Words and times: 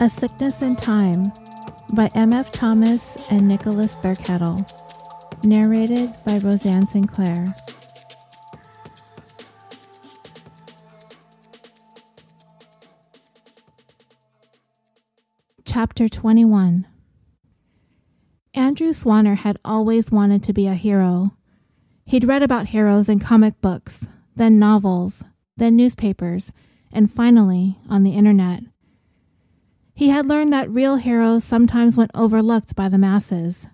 A 0.00 0.08
Sickness 0.08 0.62
in 0.62 0.76
Time 0.76 1.32
by 1.92 2.08
M.F. 2.14 2.52
Thomas 2.52 3.02
and 3.30 3.48
Nicholas 3.48 3.96
Thurkettle. 3.96 4.64
Narrated 5.42 6.14
by 6.24 6.38
Roseanne 6.38 6.86
Sinclair. 6.86 7.52
Chapter 15.64 16.08
21 16.08 16.86
Andrew 18.54 18.92
Swanner 18.92 19.38
had 19.38 19.58
always 19.64 20.12
wanted 20.12 20.44
to 20.44 20.52
be 20.52 20.68
a 20.68 20.74
hero. 20.74 21.34
He'd 22.04 22.22
read 22.24 22.44
about 22.44 22.68
heroes 22.68 23.08
in 23.08 23.18
comic 23.18 23.60
books, 23.60 24.06
then 24.36 24.60
novels, 24.60 25.24
then 25.56 25.74
newspapers, 25.74 26.52
and 26.92 27.12
finally 27.12 27.80
on 27.88 28.04
the 28.04 28.14
internet. 28.14 28.60
He 29.98 30.10
had 30.10 30.26
learned 30.26 30.52
that 30.52 30.70
real 30.70 30.94
heroes 30.94 31.42
sometimes 31.42 31.96
went 31.96 32.12
overlooked 32.14 32.76
by 32.76 32.88
the 32.88 32.98
masses. 32.98 33.66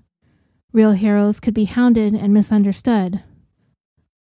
Real 0.72 0.92
heroes 0.92 1.38
could 1.38 1.52
be 1.52 1.66
hounded 1.66 2.14
and 2.14 2.32
misunderstood. 2.32 3.22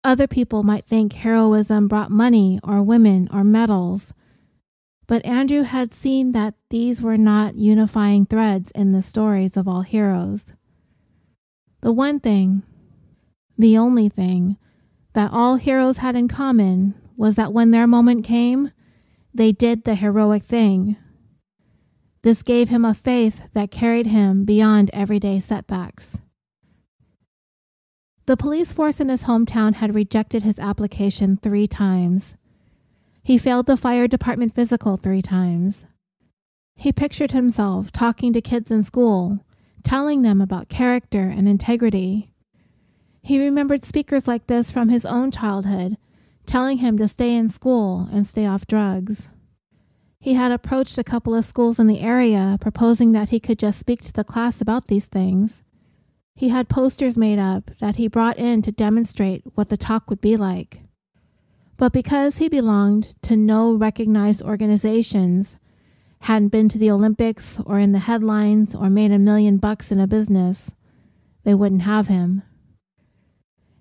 Other 0.03 0.27
people 0.27 0.63
might 0.63 0.84
think 0.84 1.13
heroism 1.13 1.88
brought 1.88 2.12
money 2.12 2.59
or 2.62 2.84
women 2.84 3.29
or 3.31 3.45
medals, 3.45 4.13
but 5.07 5.26
Andrew 5.26 5.62
had 5.62 5.93
seen 5.93 6.34
that 6.34 6.55
these 6.70 7.02
were 7.02 7.17
not 7.17 7.55
unifying 7.55 8.26
threads 8.26 8.70
in 8.71 8.91
the 8.91 9.01
stories 9.01 9.55
of 9.55 9.65
all 9.65 9.84
heroes. 9.84 10.51
The 11.79 11.93
one 11.93 12.20
thing, 12.20 12.63
the 13.57 13.77
only 13.77 14.09
thing, 14.09 14.57
that 15.13 15.31
all 15.31 15.55
heroes 15.55 15.99
had 15.99 16.18
in 16.18 16.27
common 16.27 16.96
was 17.15 17.35
that 17.35 17.54
when 17.54 17.71
their 17.71 17.87
moment 17.87 18.26
came, 18.26 18.71
they 19.34 19.54
did 19.54 19.85
the 19.85 19.96
heroic 19.96 20.43
thing 20.43 20.98
this 22.24 22.41
gave 22.41 22.70
him 22.70 22.85
a 22.85 22.93
faith 22.93 23.43
that 23.54 23.70
carried 23.70 24.07
him 24.07 24.46
beyond 24.46 24.90
everyday 24.93 25.40
setbacks. 25.40 26.18
The 28.26 28.38
police 28.38 28.71
force 28.71 29.02
in 29.02 29.10
his 29.10 29.24
hometown 29.24 29.76
had 29.76 29.93
rejected 29.93 30.43
his 30.43 30.57
application 30.57 31.35
three 31.38 31.68
times. 31.68 32.35
He 33.21 33.38
failed 33.38 33.65
the 33.65 33.76
fire 33.76 34.07
department 34.07 34.55
physical 34.55 34.96
three 34.96 35.21
times. 35.21 35.85
He 36.76 36.93
pictured 36.93 37.34
himself 37.34 37.91
talking 37.91 38.32
to 38.34 38.41
kids 38.41 38.71
in 38.71 38.84
school, 38.84 39.46
telling 39.84 40.21
them 40.21 40.40
about 40.40 40.70
character 40.70 41.24
and 41.24 41.48
integrity. 41.48 42.32
He 43.21 43.37
remembered 43.40 43.84
speakers 43.84 44.27
like 44.27 44.48
this 44.48 44.71
from 44.71 44.87
his 44.87 45.05
own 45.05 45.30
childhood, 45.30 45.98
telling 46.46 46.77
him 46.77 46.98
to 46.98 47.08
stay 47.10 47.35
in 47.35 47.49
school 47.49 48.08
and 48.12 48.26
stay 48.26 48.46
off 48.46 48.65
drugs. 48.65 49.27
He 50.24 50.35
had 50.35 50.54
approached 50.54 50.98
a 50.98 51.04
couple 51.04 51.35
of 51.35 51.43
schools 51.43 51.79
in 51.79 51.88
the 51.88 51.99
area, 51.99 52.57
proposing 52.62 53.12
that 53.12 53.27
he 53.27 53.41
could 53.41 53.60
just 53.60 53.77
speak 53.77 53.99
to 54.04 54.13
the 54.13 54.24
class 54.24 54.62
about 54.62 54.88
these 54.88 55.04
things. 55.04 55.63
He 56.34 56.48
had 56.48 56.70
posters 56.70 57.18
made 57.18 57.40
up 57.40 57.71
that 57.82 57.98
he 57.98 58.07
brought 58.07 58.38
in 58.38 58.62
to 58.62 58.71
demonstrate 58.71 59.43
what 59.55 59.68
the 59.68 59.76
talk 59.76 60.10
would 60.10 60.21
be 60.21 60.38
like. 60.38 60.80
But 61.76 61.91
because 61.91 62.38
he 62.38 62.48
belonged 62.48 63.21
to 63.24 63.35
no 63.35 63.74
recognized 63.74 64.41
organizations, 64.41 65.57
hadn't 66.22 66.53
been 66.53 66.69
to 66.69 66.78
the 66.78 66.90
Olympics 66.90 67.59
or 67.66 67.78
in 67.78 67.91
the 67.91 68.00
headlines 68.00 68.74
or 68.74 68.90
made 68.90 69.12
a 69.12 69.19
million 69.19 69.58
bucks 69.58 69.91
in 69.91 70.00
a 70.00 70.08
business, 70.08 70.72
they 71.44 71.53
wouldn't 71.53 71.81
have 71.81 72.08
him. 72.08 72.44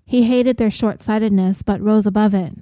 He 0.05 0.25
hated 0.25 0.57
their 0.57 0.73
short 0.73 1.05
sightedness 1.05 1.63
but 1.63 1.81
rose 1.81 2.05
above 2.05 2.35
it. 2.35 2.55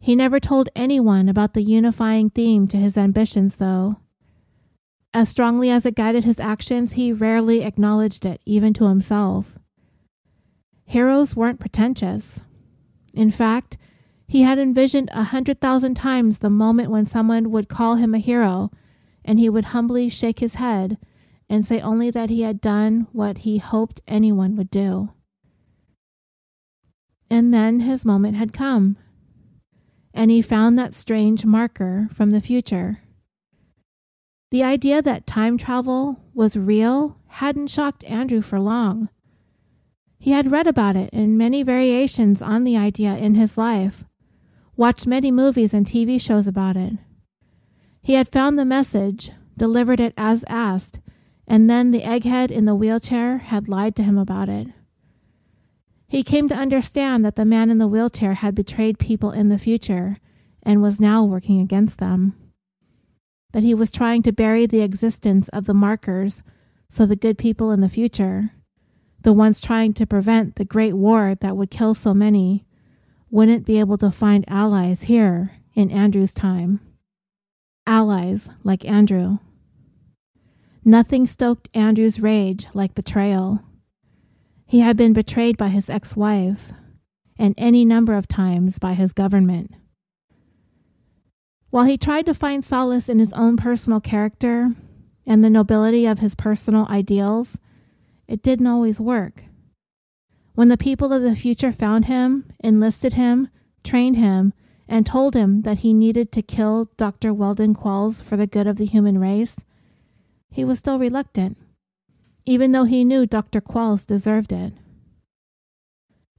He 0.00 0.14
never 0.14 0.38
told 0.38 0.68
anyone 0.76 1.28
about 1.28 1.54
the 1.54 1.62
unifying 1.62 2.30
theme 2.30 2.66
to 2.68 2.76
his 2.76 2.96
ambitions, 2.96 3.56
though. 3.56 3.96
As 5.12 5.28
strongly 5.28 5.70
as 5.70 5.84
it 5.84 5.96
guided 5.96 6.24
his 6.24 6.38
actions, 6.38 6.92
he 6.92 7.12
rarely 7.12 7.62
acknowledged 7.62 8.24
it, 8.24 8.40
even 8.44 8.72
to 8.74 8.88
himself. 8.88 9.58
Heroes 10.84 11.34
weren't 11.34 11.60
pretentious. 11.60 12.40
In 13.12 13.30
fact, 13.30 13.76
he 14.26 14.42
had 14.42 14.58
envisioned 14.58 15.08
a 15.12 15.24
hundred 15.24 15.60
thousand 15.60 15.94
times 15.94 16.38
the 16.38 16.50
moment 16.50 16.90
when 16.90 17.06
someone 17.06 17.50
would 17.50 17.68
call 17.68 17.96
him 17.96 18.14
a 18.14 18.18
hero, 18.18 18.70
and 19.24 19.38
he 19.38 19.48
would 19.48 19.66
humbly 19.66 20.08
shake 20.08 20.38
his 20.40 20.56
head 20.56 20.98
and 21.48 21.66
say 21.66 21.80
only 21.80 22.10
that 22.10 22.30
he 22.30 22.42
had 22.42 22.60
done 22.60 23.06
what 23.12 23.38
he 23.38 23.58
hoped 23.58 24.02
anyone 24.06 24.54
would 24.54 24.70
do. 24.70 25.10
And 27.30 27.52
then 27.52 27.80
his 27.80 28.04
moment 28.04 28.36
had 28.36 28.52
come 28.52 28.96
and 30.12 30.30
he 30.30 30.42
found 30.42 30.78
that 30.78 30.94
strange 30.94 31.44
marker 31.44 32.08
from 32.12 32.30
the 32.30 32.40
future. 32.40 33.00
The 34.50 34.62
idea 34.62 35.02
that 35.02 35.26
time 35.26 35.58
travel 35.58 36.20
was 36.32 36.56
real 36.56 37.18
hadn't 37.26 37.68
shocked 37.68 38.04
Andrew 38.04 38.40
for 38.40 38.58
long. 38.58 39.10
He 40.18 40.30
had 40.30 40.50
read 40.50 40.66
about 40.66 40.96
it 40.96 41.10
in 41.12 41.36
many 41.36 41.62
variations 41.62 42.40
on 42.40 42.64
the 42.64 42.76
idea 42.76 43.16
in 43.16 43.34
his 43.34 43.58
life, 43.58 44.04
watched 44.76 45.06
many 45.06 45.30
movies 45.30 45.74
and 45.74 45.86
TV 45.86 46.20
shows 46.20 46.46
about 46.46 46.76
it. 46.76 46.94
He 48.00 48.14
had 48.14 48.28
found 48.28 48.58
the 48.58 48.64
message, 48.64 49.30
delivered 49.56 50.00
it 50.00 50.14
as 50.16 50.44
asked, 50.48 51.00
and 51.46 51.68
then 51.68 51.90
the 51.90 52.02
egghead 52.02 52.50
in 52.50 52.64
the 52.64 52.74
wheelchair 52.74 53.38
had 53.38 53.68
lied 53.68 53.94
to 53.96 54.02
him 54.02 54.16
about 54.16 54.48
it. 54.48 54.68
He 56.08 56.22
came 56.22 56.48
to 56.48 56.54
understand 56.54 57.24
that 57.24 57.36
the 57.36 57.44
man 57.44 57.68
in 57.70 57.78
the 57.78 57.86
wheelchair 57.86 58.34
had 58.34 58.54
betrayed 58.54 58.98
people 58.98 59.30
in 59.30 59.50
the 59.50 59.58
future 59.58 60.16
and 60.62 60.82
was 60.82 61.00
now 61.00 61.22
working 61.22 61.60
against 61.60 61.98
them. 61.98 62.34
That 63.52 63.62
he 63.62 63.74
was 63.74 63.90
trying 63.90 64.22
to 64.22 64.32
bury 64.32 64.66
the 64.66 64.80
existence 64.80 65.48
of 65.48 65.66
the 65.66 65.74
markers 65.74 66.42
so 66.88 67.04
the 67.04 67.16
good 67.16 67.36
people 67.36 67.70
in 67.70 67.82
the 67.82 67.88
future, 67.88 68.52
the 69.20 69.34
ones 69.34 69.60
trying 69.60 69.92
to 69.94 70.06
prevent 70.06 70.56
the 70.56 70.64
great 70.64 70.94
war 70.94 71.34
that 71.40 71.56
would 71.56 71.70
kill 71.70 71.92
so 71.92 72.14
many, 72.14 72.64
wouldn't 73.30 73.66
be 73.66 73.78
able 73.78 73.98
to 73.98 74.10
find 74.10 74.44
allies 74.48 75.02
here 75.02 75.52
in 75.74 75.90
Andrew's 75.90 76.32
time. 76.32 76.80
Allies 77.86 78.48
like 78.64 78.84
Andrew. 78.86 79.38
Nothing 80.84 81.26
stoked 81.26 81.68
Andrew's 81.74 82.20
rage 82.20 82.66
like 82.72 82.94
betrayal. 82.94 83.62
He 84.68 84.80
had 84.80 84.98
been 84.98 85.14
betrayed 85.14 85.56
by 85.56 85.68
his 85.68 85.88
ex 85.88 86.14
wife, 86.14 86.72
and 87.38 87.54
any 87.56 87.86
number 87.86 88.12
of 88.12 88.28
times 88.28 88.78
by 88.78 88.92
his 88.92 89.14
government. 89.14 89.72
While 91.70 91.86
he 91.86 91.96
tried 91.96 92.26
to 92.26 92.34
find 92.34 92.62
solace 92.62 93.08
in 93.08 93.18
his 93.18 93.32
own 93.32 93.56
personal 93.56 93.98
character 93.98 94.74
and 95.26 95.42
the 95.42 95.48
nobility 95.48 96.04
of 96.04 96.18
his 96.18 96.34
personal 96.34 96.86
ideals, 96.90 97.58
it 98.26 98.42
didn't 98.42 98.66
always 98.66 99.00
work. 99.00 99.44
When 100.54 100.68
the 100.68 100.76
people 100.76 101.14
of 101.14 101.22
the 101.22 101.34
future 101.34 101.72
found 101.72 102.04
him, 102.04 102.52
enlisted 102.62 103.14
him, 103.14 103.48
trained 103.82 104.18
him, 104.18 104.52
and 104.86 105.06
told 105.06 105.34
him 105.34 105.62
that 105.62 105.78
he 105.78 105.94
needed 105.94 106.30
to 106.32 106.42
kill 106.42 106.90
Dr. 106.98 107.32
Weldon 107.32 107.74
Qualls 107.74 108.22
for 108.22 108.36
the 108.36 108.46
good 108.46 108.66
of 108.66 108.76
the 108.76 108.84
human 108.84 109.18
race, 109.18 109.56
he 110.50 110.62
was 110.62 110.78
still 110.78 110.98
reluctant 110.98 111.56
even 112.48 112.72
though 112.72 112.84
he 112.84 113.04
knew 113.04 113.26
Dr. 113.26 113.60
Qualls 113.60 114.06
deserved 114.06 114.52
it. 114.52 114.72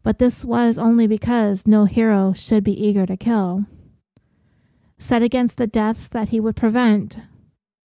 But 0.02 0.18
this 0.18 0.44
was 0.44 0.80
only 0.80 1.06
because 1.06 1.68
no 1.68 1.86
hero 1.86 2.34
should 2.34 2.64
be 2.64 2.74
eager 2.74 3.06
to 3.06 3.16
kill. 3.16 3.66
Set 4.98 5.22
against 5.22 5.58
the 5.58 5.68
deaths 5.68 6.08
that 6.08 6.30
he 6.30 6.40
would 6.40 6.56
prevent, 6.56 7.19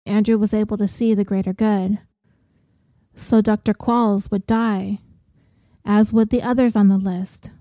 Andrew 0.06 0.38
was 0.38 0.54
able 0.54 0.78
to 0.78 0.88
see 0.88 1.14
the 1.14 1.26
greater 1.26 1.52
good. 1.52 2.00
So 3.14 3.42
Dr. 3.42 3.74
Qualls 3.74 4.32
would 4.32 4.48
die, 4.48 5.00
as 5.84 6.14
would 6.14 6.30
the 6.30 6.42
others 6.42 6.78
on 6.78 6.88
the 6.88 6.98
list. 6.98 7.52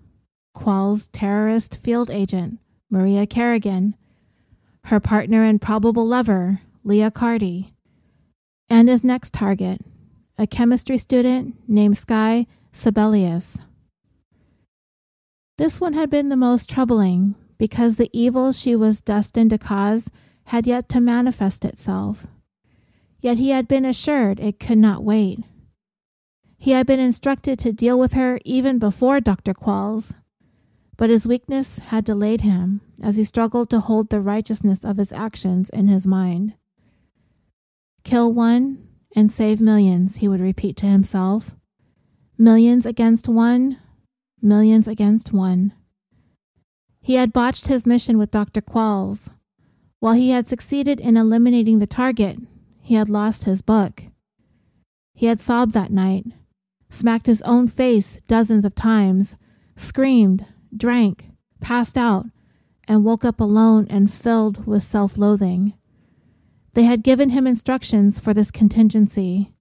Qualls' 0.56 1.08
terrorist 1.12 1.78
field 1.78 2.08
agent, 2.08 2.60
Maria 2.88 3.26
Kerrigan, 3.26 3.96
her 4.84 5.00
partner 5.00 5.42
and 5.42 5.60
probable 5.60 6.06
lover, 6.06 6.60
Leah 6.84 7.10
Carty, 7.10 7.72
and 8.68 8.88
his 8.88 9.02
next 9.02 9.32
target, 9.32 9.80
a 10.38 10.46
chemistry 10.46 10.98
student 10.98 11.56
named 11.68 11.96
Sky 11.96 12.46
Sebelius. 12.72 13.58
This 15.58 15.80
one 15.80 15.92
had 15.92 16.10
been 16.10 16.28
the 16.28 16.36
most 16.36 16.68
troubling 16.68 17.34
because 17.58 17.96
the 17.96 18.10
evil 18.12 18.52
she 18.52 18.74
was 18.74 19.00
destined 19.00 19.50
to 19.50 19.58
cause 19.58 20.10
had 20.44 20.66
yet 20.66 20.88
to 20.88 21.00
manifest 21.00 21.64
itself. 21.64 22.26
Yet 23.20 23.38
he 23.38 23.50
had 23.50 23.68
been 23.68 23.84
assured 23.84 24.40
it 24.40 24.58
could 24.58 24.78
not 24.78 25.04
wait. 25.04 25.40
He 26.58 26.72
had 26.72 26.86
been 26.86 27.00
instructed 27.00 27.58
to 27.60 27.72
deal 27.72 27.98
with 27.98 28.14
her 28.14 28.38
even 28.44 28.78
before 28.78 29.20
Dr. 29.20 29.54
Qualls, 29.54 30.14
but 30.96 31.10
his 31.10 31.26
weakness 31.26 31.78
had 31.78 32.04
delayed 32.04 32.40
him 32.40 32.80
as 33.02 33.16
he 33.16 33.24
struggled 33.24 33.70
to 33.70 33.80
hold 33.80 34.10
the 34.10 34.20
righteousness 34.20 34.84
of 34.84 34.96
his 34.96 35.12
actions 35.12 35.70
in 35.70 35.88
his 35.88 36.06
mind. 36.06 36.54
Kill 38.04 38.32
one, 38.32 38.88
and 39.14 39.30
save 39.30 39.60
millions, 39.60 40.16
he 40.16 40.28
would 40.28 40.40
repeat 40.40 40.76
to 40.78 40.86
himself. 40.86 41.54
Millions 42.38 42.86
against 42.86 43.28
one, 43.28 43.78
millions 44.40 44.88
against 44.88 45.32
one. 45.32 45.72
He 47.00 47.14
had 47.14 47.32
botched 47.32 47.66
his 47.66 47.86
mission 47.86 48.16
with 48.18 48.30
Dr. 48.30 48.60
Qualls. 48.60 49.30
While 50.00 50.14
he 50.14 50.30
had 50.30 50.48
succeeded 50.48 51.00
in 51.00 51.16
eliminating 51.16 51.78
the 51.78 51.86
target, 51.86 52.38
he 52.80 52.94
had 52.94 53.08
lost 53.08 53.44
his 53.44 53.62
book. 53.62 54.04
He 55.14 55.26
had 55.26 55.40
sobbed 55.40 55.72
that 55.74 55.92
night, 55.92 56.26
smacked 56.90 57.26
his 57.26 57.42
own 57.42 57.68
face 57.68 58.20
dozens 58.26 58.64
of 58.64 58.74
times, 58.74 59.36
screamed, 59.76 60.46
drank, 60.76 61.26
passed 61.60 61.96
out, 61.96 62.26
and 62.88 63.04
woke 63.04 63.24
up 63.24 63.40
alone 63.40 63.86
and 63.88 64.12
filled 64.12 64.66
with 64.66 64.82
self 64.82 65.16
loathing. 65.16 65.74
They 66.74 66.84
had 66.84 67.02
given 67.02 67.30
him 67.30 67.46
instructions 67.46 68.18
for 68.18 68.32
this 68.32 68.50
contingency. 68.50 69.52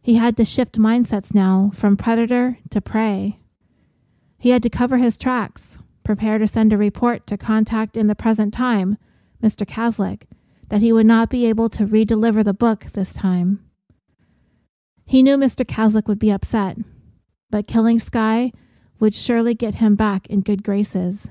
He 0.00 0.14
had 0.14 0.36
to 0.38 0.44
shift 0.44 0.78
mindsets 0.78 1.34
now 1.34 1.70
from 1.74 1.96
predator 1.96 2.58
to 2.70 2.80
prey. 2.80 3.40
He 4.38 4.50
had 4.50 4.62
to 4.62 4.70
cover 4.70 4.96
his 4.96 5.18
tracks, 5.18 5.78
prepare 6.02 6.38
to 6.38 6.48
send 6.48 6.72
a 6.72 6.78
report 6.78 7.26
to 7.26 7.36
contact 7.36 7.96
in 7.96 8.06
the 8.06 8.14
present 8.14 8.54
time, 8.54 8.96
Mr. 9.42 9.66
Caslick, 9.66 10.22
that 10.70 10.80
he 10.80 10.92
would 10.92 11.06
not 11.06 11.28
be 11.28 11.44
able 11.44 11.68
to 11.68 11.86
redeliver 11.86 12.42
the 12.42 12.54
book 12.54 12.86
this 12.92 13.12
time. 13.12 13.62
He 15.04 15.22
knew 15.22 15.36
Mr. 15.36 15.66
Caslick 15.66 16.06
would 16.06 16.18
be 16.18 16.30
upset, 16.30 16.78
but 17.50 17.66
killing 17.66 17.98
Sky 17.98 18.52
would 18.98 19.14
surely 19.14 19.54
get 19.54 19.76
him 19.76 19.94
back 19.94 20.26
in 20.28 20.40
good 20.40 20.62
graces. 20.62 21.28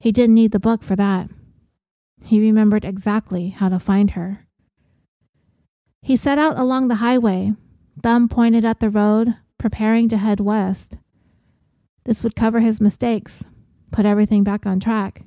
He 0.00 0.10
didn't 0.10 0.34
need 0.34 0.52
the 0.52 0.58
book 0.58 0.82
for 0.82 0.96
that. 0.96 1.28
He 2.24 2.40
remembered 2.40 2.84
exactly 2.84 3.48
how 3.50 3.68
to 3.68 3.78
find 3.78 4.10
her. 4.10 4.46
He 6.02 6.16
set 6.16 6.38
out 6.38 6.58
along 6.58 6.88
the 6.88 6.96
highway, 6.96 7.54
thumb 8.02 8.28
pointed 8.28 8.64
at 8.64 8.80
the 8.80 8.90
road, 8.90 9.34
preparing 9.58 10.08
to 10.08 10.16
head 10.16 10.40
west. 10.40 10.98
This 12.04 12.22
would 12.22 12.36
cover 12.36 12.60
his 12.60 12.80
mistakes, 12.80 13.44
put 13.90 14.06
everything 14.06 14.44
back 14.44 14.64
on 14.64 14.80
track. 14.80 15.24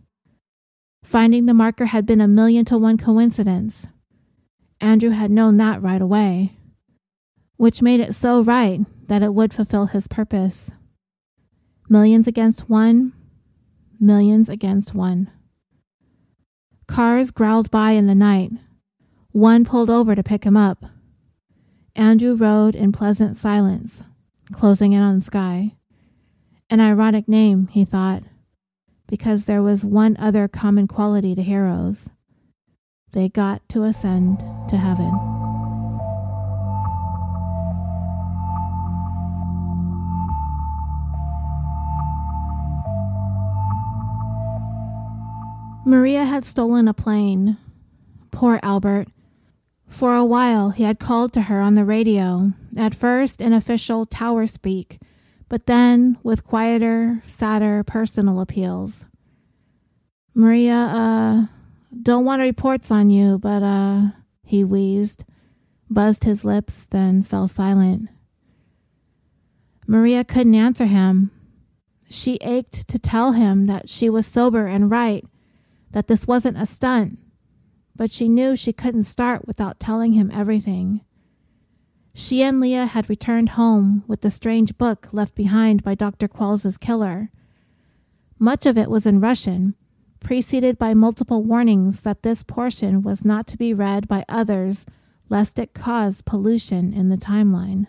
Finding 1.04 1.46
the 1.46 1.54
marker 1.54 1.86
had 1.86 2.06
been 2.06 2.22
a 2.22 2.28
million 2.28 2.66
to 2.66 2.78
one 2.78 2.98
coincidence. 2.98 3.88
Andrew 4.80 5.12
had 5.12 5.32
known 5.32 5.58
that 5.58 5.82
right 5.82 6.02
away, 6.02 6.54
which 7.58 7.82
made 7.82 8.00
it 8.00 8.16
so 8.16 8.42
right 8.42 8.82
that 9.08 9.22
it 9.22 9.34
would 9.34 9.54
fulfill 9.54 9.88
his 9.88 10.08
purpose. 10.08 10.72
Millions 11.90 12.28
against 12.28 12.70
one, 12.70 13.14
millions 14.00 14.50
against 14.50 14.96
one. 14.96 15.30
Cars 16.92 17.32
growled 17.32 17.72
by 17.72 17.92
in 17.92 18.08
the 18.08 18.16
night. 18.16 18.52
One 19.32 19.64
pulled 19.64 19.90
over 19.90 20.14
to 20.14 20.22
pick 20.22 20.44
him 20.44 20.58
up. 20.58 20.84
Andrew 21.96 22.36
rode 22.36 22.76
in 22.76 22.92
pleasant 22.92 23.38
silence, 23.38 24.04
closing 24.52 24.92
in 24.92 25.02
on 25.02 25.22
Sky. 25.22 25.78
An 26.70 26.82
ironic 26.82 27.30
name, 27.30 27.68
he 27.68 27.86
thought, 27.86 28.24
because 29.08 29.46
there 29.46 29.64
was 29.64 29.86
one 29.86 30.18
other 30.20 30.50
common 30.50 30.86
quality 30.86 31.34
to 31.34 31.42
heroes. 31.42 32.10
They 33.14 33.30
got 33.30 33.68
to 33.70 33.86
ascend 33.86 34.40
to 34.68 34.76
heaven. 34.76 35.41
Maria 45.86 46.26
had 46.26 46.46
stolen 46.46 46.88
a 46.88 46.94
plane. 46.94 47.58
Poor 48.30 48.60
Albert. 48.62 49.08
For 49.88 50.16
a 50.16 50.24
while, 50.24 50.70
he 50.70 50.84
had 50.84 51.00
called 51.00 51.34
to 51.34 51.44
her 51.44 51.60
on 51.60 51.76
the 51.76 51.84
radio, 51.84 52.54
at 52.78 52.96
first 52.96 53.42
in 53.42 53.52
official 53.52 54.06
tower 54.06 54.46
speak, 54.46 55.00
but 55.50 55.66
then 55.66 56.18
with 56.24 56.46
quieter, 56.46 57.24
sadder 57.26 57.84
personal 57.84 58.40
appeals. 58.40 59.06
Maria, 60.34 60.76
uh, 60.76 61.46
don't 62.02 62.26
want 62.26 62.42
reports 62.42 62.90
on 62.90 63.10
you, 63.10 63.38
but, 63.38 63.64
uh, 63.64 64.12
he 64.46 64.64
wheezed, 64.64 65.26
buzzed 65.90 66.24
his 66.24 66.46
lips, 66.46 66.86
then 66.90 67.22
fell 67.24 67.48
silent. 67.48 68.08
Maria 69.88 70.24
couldn't 70.24 70.56
answer 70.56 70.86
him. 70.86 71.32
She 72.08 72.36
ached 72.42 72.88
to 72.88 73.00
tell 73.00 73.34
him 73.34 73.66
that 73.66 73.90
she 73.90 74.10
was 74.10 74.26
sober 74.26 74.68
and 74.68 74.90
right, 74.90 75.26
that 75.92 76.08
this 76.08 76.28
wasn't 76.28 76.58
a 76.58 76.66
stunt, 76.66 77.20
but 77.96 78.12
she 78.12 78.30
knew 78.30 78.56
she 78.56 78.74
couldn't 78.74 79.04
start 79.04 79.48
without 79.48 79.80
telling 79.80 80.14
him 80.14 80.32
everything. 80.34 81.02
She 82.14 82.44
and 82.44 82.60
Leah 82.60 82.88
had 82.88 83.10
returned 83.10 83.50
home 83.50 84.04
with 84.08 84.22
the 84.22 84.32
strange 84.32 84.78
book 84.78 85.08
left 85.12 85.36
behind 85.36 85.84
by 85.84 85.96
Dr. 85.96 86.28
Qualls's 86.28 86.78
killer. 86.78 87.32
Much 88.38 88.66
of 88.66 88.78
it 88.78 88.90
was 88.90 89.06
in 89.06 89.22
Russian, 89.22 89.76
preceded 90.20 90.78
by 90.78 90.94
multiple 90.94 91.44
warnings 91.44 92.02
that 92.02 92.24
this 92.24 92.44
portion 92.44 93.02
was 93.02 93.24
not 93.24 93.48
to 93.48 93.58
be 93.58 93.74
read 93.74 94.08
by 94.08 94.26
others 94.28 94.86
lest 95.30 95.58
it 95.58 95.74
cause 95.74 96.22
pollution 96.22 96.92
in 96.92 97.10
the 97.10 97.18
timeline. 97.18 97.88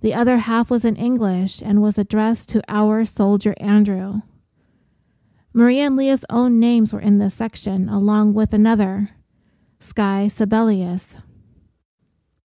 The 0.00 0.14
other 0.14 0.38
half 0.38 0.70
was 0.70 0.84
in 0.84 0.96
English 0.96 1.60
and 1.60 1.82
was 1.82 1.98
addressed 1.98 2.48
to 2.50 2.62
our 2.68 3.04
soldier 3.04 3.54
Andrew. 3.58 4.22
Maria 5.54 5.86
and 5.86 5.96
Leah's 5.96 6.24
own 6.30 6.58
names 6.58 6.92
were 6.92 7.00
in 7.00 7.18
this 7.18 7.34
section, 7.34 7.88
along 7.88 8.32
with 8.32 8.54
another, 8.54 9.10
Sky 9.80 10.28
Sebelius. 10.30 11.18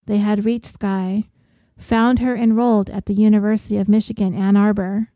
They 0.05 0.17
had 0.17 0.45
reached 0.45 0.65
Sky, 0.65 1.25
found 1.77 2.19
her 2.19 2.35
enrolled 2.35 2.89
at 2.89 3.05
the 3.05 3.13
University 3.13 3.77
of 3.77 3.87
Michigan, 3.87 4.33
Ann 4.33 4.57
Arbor, 4.57 5.11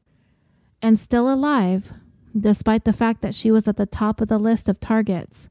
and 0.82 0.98
still 0.98 1.32
alive, 1.32 1.92
despite 2.40 2.86
the 2.86 2.94
fact 2.94 3.22
that 3.22 3.36
she 3.36 3.52
was 3.52 3.68
at 3.68 3.78
the 3.78 3.86
top 3.86 4.22
of 4.22 4.30
the 4.30 4.40
list 4.40 4.70
of 4.70 4.80
targets. 4.80 5.50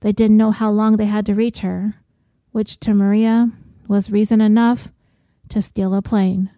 They 0.00 0.12
didn't 0.12 0.36
know 0.36 0.50
how 0.50 0.70
long 0.70 0.96
they 0.96 1.06
had 1.06 1.24
to 1.26 1.34
reach 1.34 1.60
her, 1.60 1.94
which 2.50 2.78
to 2.80 2.92
Maria 2.92 3.50
was 3.88 4.10
reason 4.10 4.40
enough 4.40 4.92
to 5.48 5.62
steal 5.62 5.94
a 5.94 6.02
plane. 6.02 6.50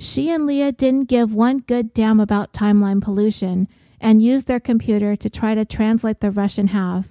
She 0.00 0.30
and 0.30 0.46
Leah 0.46 0.70
didn't 0.70 1.08
give 1.08 1.34
one 1.34 1.58
good 1.58 1.92
damn 1.92 2.20
about 2.20 2.52
timeline 2.52 3.02
pollution 3.02 3.66
and 4.00 4.22
used 4.22 4.46
their 4.46 4.60
computer 4.60 5.16
to 5.16 5.28
try 5.28 5.56
to 5.56 5.64
translate 5.64 6.20
the 6.20 6.30
Russian 6.30 6.68
half. 6.68 7.08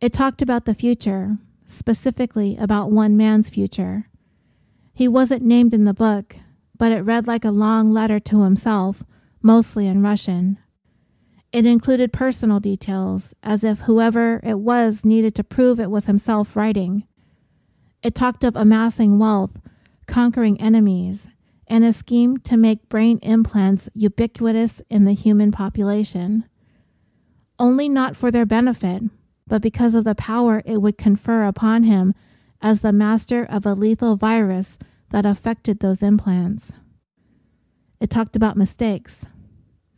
It 0.00 0.14
talked 0.14 0.40
about 0.40 0.64
the 0.64 0.72
future, 0.72 1.36
specifically 1.66 2.56
about 2.56 2.90
one 2.90 3.18
man's 3.18 3.50
future. 3.50 4.08
He 4.94 5.08
wasn't 5.08 5.42
named 5.42 5.74
in 5.74 5.84
the 5.84 5.92
book, 5.92 6.36
but 6.78 6.90
it 6.90 7.02
read 7.02 7.26
like 7.26 7.44
a 7.44 7.50
long 7.50 7.92
letter 7.92 8.18
to 8.18 8.44
himself, 8.44 9.04
mostly 9.42 9.86
in 9.86 10.02
Russian. 10.02 10.56
It 11.52 11.66
included 11.66 12.14
personal 12.14 12.60
details, 12.60 13.34
as 13.42 13.62
if 13.62 13.80
whoever 13.80 14.40
it 14.42 14.60
was 14.60 15.04
needed 15.04 15.34
to 15.34 15.44
prove 15.44 15.78
it 15.78 15.90
was 15.90 16.06
himself 16.06 16.56
writing. 16.56 17.04
It 18.02 18.14
talked 18.14 18.42
of 18.42 18.56
amassing 18.56 19.18
wealth, 19.18 19.60
conquering 20.06 20.58
enemies, 20.58 21.28
and 21.70 21.84
a 21.84 21.92
scheme 21.92 22.36
to 22.38 22.56
make 22.56 22.88
brain 22.88 23.20
implants 23.22 23.88
ubiquitous 23.94 24.82
in 24.90 25.04
the 25.04 25.12
human 25.12 25.52
population. 25.52 26.44
Only 27.60 27.88
not 27.88 28.16
for 28.16 28.32
their 28.32 28.44
benefit, 28.44 29.04
but 29.46 29.62
because 29.62 29.94
of 29.94 30.02
the 30.04 30.16
power 30.16 30.62
it 30.66 30.82
would 30.82 30.98
confer 30.98 31.44
upon 31.44 31.84
him 31.84 32.12
as 32.60 32.80
the 32.80 32.92
master 32.92 33.44
of 33.44 33.64
a 33.64 33.74
lethal 33.74 34.16
virus 34.16 34.78
that 35.10 35.24
affected 35.24 35.78
those 35.78 36.02
implants. 36.02 36.72
It 38.00 38.10
talked 38.10 38.34
about 38.34 38.56
mistakes, 38.56 39.26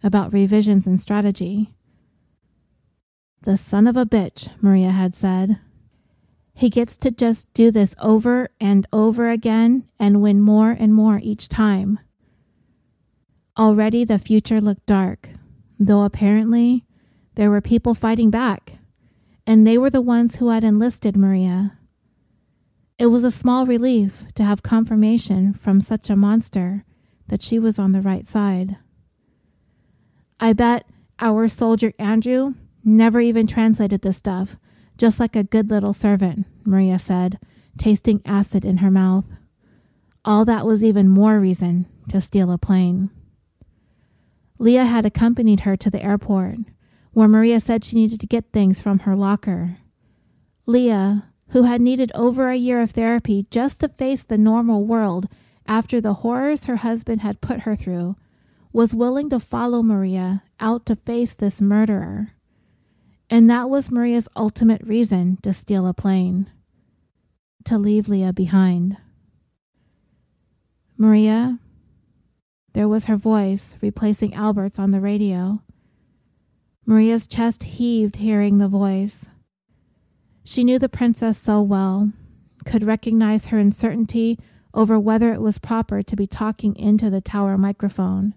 about 0.02 0.32
revisions 0.32 0.86
in 0.86 0.98
strategy. 0.98 1.72
The 3.42 3.56
son 3.56 3.86
of 3.86 3.96
a 3.96 4.04
bitch, 4.04 4.50
Maria 4.60 4.90
had 4.90 5.14
said. 5.14 5.58
He 6.54 6.71
gets 6.71 6.97
to 6.99 7.11
just 7.11 7.52
do 7.54 7.71
this 7.71 7.94
over 8.00 8.50
and 8.61 8.87
over 8.92 9.30
again 9.30 9.88
and 9.99 10.23
win 10.23 10.40
more 10.40 10.71
and 10.71 10.94
more 10.94 11.18
each 11.23 11.49
time. 11.49 11.99
Already 13.59 14.04
the 14.04 14.18
future 14.18 14.61
looked 14.61 14.87
dark, 14.87 15.30
though 15.78 16.02
apparently 16.02 16.85
there 17.35 17.50
were 17.50 17.61
people 17.61 17.94
fighting 17.94 18.30
back, 18.30 18.75
and 19.47 19.66
they 19.66 19.76
were 19.76 19.90
the 19.90 20.00
ones 20.00 20.37
who 20.37 20.50
had 20.50 20.64
enlisted 20.64 21.16
Maria. 21.16 21.78
It 22.99 23.06
was 23.06 23.25
a 23.25 23.30
small 23.30 23.66
relief 23.66 24.26
to 24.35 24.44
have 24.44 24.62
confirmation 24.62 25.54
from 25.54 25.80
such 25.80 26.09
a 26.09 26.16
monster 26.16 26.85
that 27.28 27.42
she 27.42 27.59
was 27.59 27.78
on 27.78 27.92
the 27.92 28.00
right 28.00 28.26
side. 28.26 28.76
I 30.38 30.52
bet 30.52 30.87
our 31.18 31.49
soldier 31.49 31.92
Andrew 31.99 32.54
never 32.85 33.21
even 33.21 33.47
translated 33.47 34.02
this 34.02 34.18
stuff 34.18 34.56
just 34.99 35.18
like 35.18 35.37
a 35.37 35.44
good 35.44 35.70
little 35.70 35.92
servant, 35.92 36.46
Maria 36.64 36.99
said, 36.99 37.38
tasting 37.78 38.20
acid 38.25 38.64
in 38.64 38.78
her 38.78 38.90
mouth. 38.90 39.26
All 40.25 40.44
that 40.44 40.66
was 40.66 40.84
even 40.84 41.08
more 41.08 41.40
reason 41.40 41.87
to 42.08 42.20
steal 42.20 42.50
a 42.52 42.58
plane. 42.58 43.11
Leah 44.58 44.84
had 44.84 45.04
accompanied 45.04 45.61
her 45.61 45.76
to 45.76 45.90
the 45.90 46.02
airport, 46.02 46.58
where 47.12 47.28
Maria 47.28 47.58
said 47.58 47.84
she 47.84 47.96
needed 47.96 48.20
to 48.20 48.26
get 48.26 48.52
things 48.52 48.80
from 48.80 49.00
her 49.00 49.16
locker. 49.16 49.78
Leah, 50.66 51.32
who 51.49 51.64
had 51.64 51.80
needed 51.80 52.12
over 52.14 52.49
a 52.49 52.56
year 52.56 52.80
of 52.80 52.92
therapy 52.92 53.46
just 53.50 53.80
to 53.80 53.88
face 53.88 54.22
the 54.22 54.38
normal 54.38 54.84
world 54.84 55.28
after 55.66 56.00
the 56.00 56.14
horrors 56.14 56.64
her 56.66 56.76
husband 56.76 57.20
had 57.20 57.40
put 57.40 57.61
her 57.61 57.75
through, 57.75 58.16
was 58.72 58.94
willing 58.94 59.28
to 59.28 59.40
follow 59.40 59.82
Maria 59.82 60.42
out 60.61 60.87
to 60.87 60.96
face 60.96 61.34
this 61.34 61.61
murderer. 61.61 62.32
And 63.32 63.48
that 63.48 63.70
was 63.70 63.90
Maria's 63.90 64.28
ultimate 64.36 64.82
reason 64.82 65.38
to 65.40 65.54
steal 65.54 65.86
a 65.86 65.94
plane 65.94 66.50
to 67.64 67.78
leave 67.78 68.06
Leah 68.06 68.34
behind. 68.34 68.98
Maria, 70.98 71.58
there 72.74 72.86
was 72.86 73.06
her 73.06 73.16
voice 73.16 73.74
replacing 73.80 74.34
Albert's 74.34 74.78
on 74.78 74.90
the 74.90 75.00
radio. 75.00 75.62
Maria's 76.84 77.26
chest 77.26 77.62
heaved 77.62 78.16
hearing 78.16 78.58
the 78.58 78.68
voice. 78.68 79.24
She 80.44 80.62
knew 80.62 80.78
the 80.78 80.90
princess 80.90 81.38
so 81.38 81.62
well, 81.62 82.12
could 82.66 82.82
recognize 82.82 83.46
her 83.46 83.58
uncertainty 83.58 84.38
over 84.74 85.00
whether 85.00 85.32
it 85.32 85.40
was 85.40 85.56
proper 85.56 86.02
to 86.02 86.16
be 86.16 86.26
talking 86.26 86.76
into 86.76 87.08
the 87.08 87.22
tower 87.22 87.56
microphone. 87.56 88.34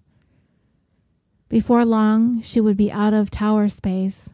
Before 1.50 1.84
long, 1.84 2.42
she 2.42 2.62
would 2.62 2.78
be 2.78 2.94
out 2.94 3.14
of 3.14 3.30
tower 3.30 3.68
space, 3.68 4.30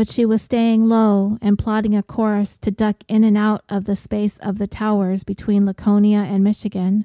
but 0.00 0.08
she 0.08 0.24
was 0.24 0.40
staying 0.40 0.86
low 0.86 1.36
and 1.42 1.58
plotting 1.58 1.94
a 1.94 2.02
course 2.02 2.56
to 2.56 2.70
duck 2.70 3.04
in 3.06 3.22
and 3.22 3.36
out 3.36 3.62
of 3.68 3.84
the 3.84 3.94
space 3.94 4.38
of 4.38 4.56
the 4.56 4.66
towers 4.66 5.24
between 5.24 5.66
Laconia 5.66 6.20
and 6.20 6.42
Michigan. 6.42 7.04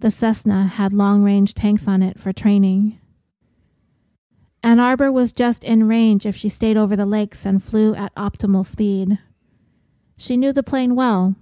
The 0.00 0.10
Cessna 0.10 0.66
had 0.66 0.92
long 0.92 1.22
range 1.22 1.54
tanks 1.54 1.88
on 1.88 2.02
it 2.02 2.20
for 2.20 2.34
training. 2.34 3.00
Ann 4.62 4.78
Arbor 4.78 5.10
was 5.10 5.32
just 5.32 5.64
in 5.64 5.88
range 5.88 6.26
if 6.26 6.36
she 6.36 6.50
stayed 6.50 6.76
over 6.76 6.96
the 6.96 7.06
lakes 7.06 7.46
and 7.46 7.64
flew 7.64 7.94
at 7.94 8.14
optimal 8.14 8.66
speed. 8.66 9.18
She 10.18 10.36
knew 10.36 10.52
the 10.52 10.62
plane 10.62 10.94
well. 10.94 11.34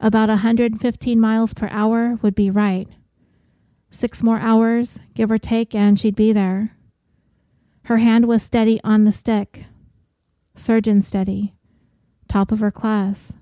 About 0.00 0.30
a 0.30 0.40
115 0.40 1.20
miles 1.20 1.52
per 1.52 1.68
hour 1.70 2.18
would 2.22 2.34
be 2.34 2.50
right. 2.50 2.88
Six 3.90 4.22
more 4.22 4.38
hours, 4.38 4.98
give 5.12 5.30
or 5.30 5.36
take, 5.36 5.74
and 5.74 6.00
she'd 6.00 6.16
be 6.16 6.32
there. 6.32 6.74
Her 7.84 7.98
hand 7.98 8.26
was 8.26 8.42
steady 8.42 8.80
on 8.84 9.04
the 9.04 9.12
stick. 9.12 9.64
Surgeon 10.54 11.02
steady. 11.02 11.54
Top 12.28 12.52
of 12.52 12.60
her 12.60 12.70
class. 12.70 13.34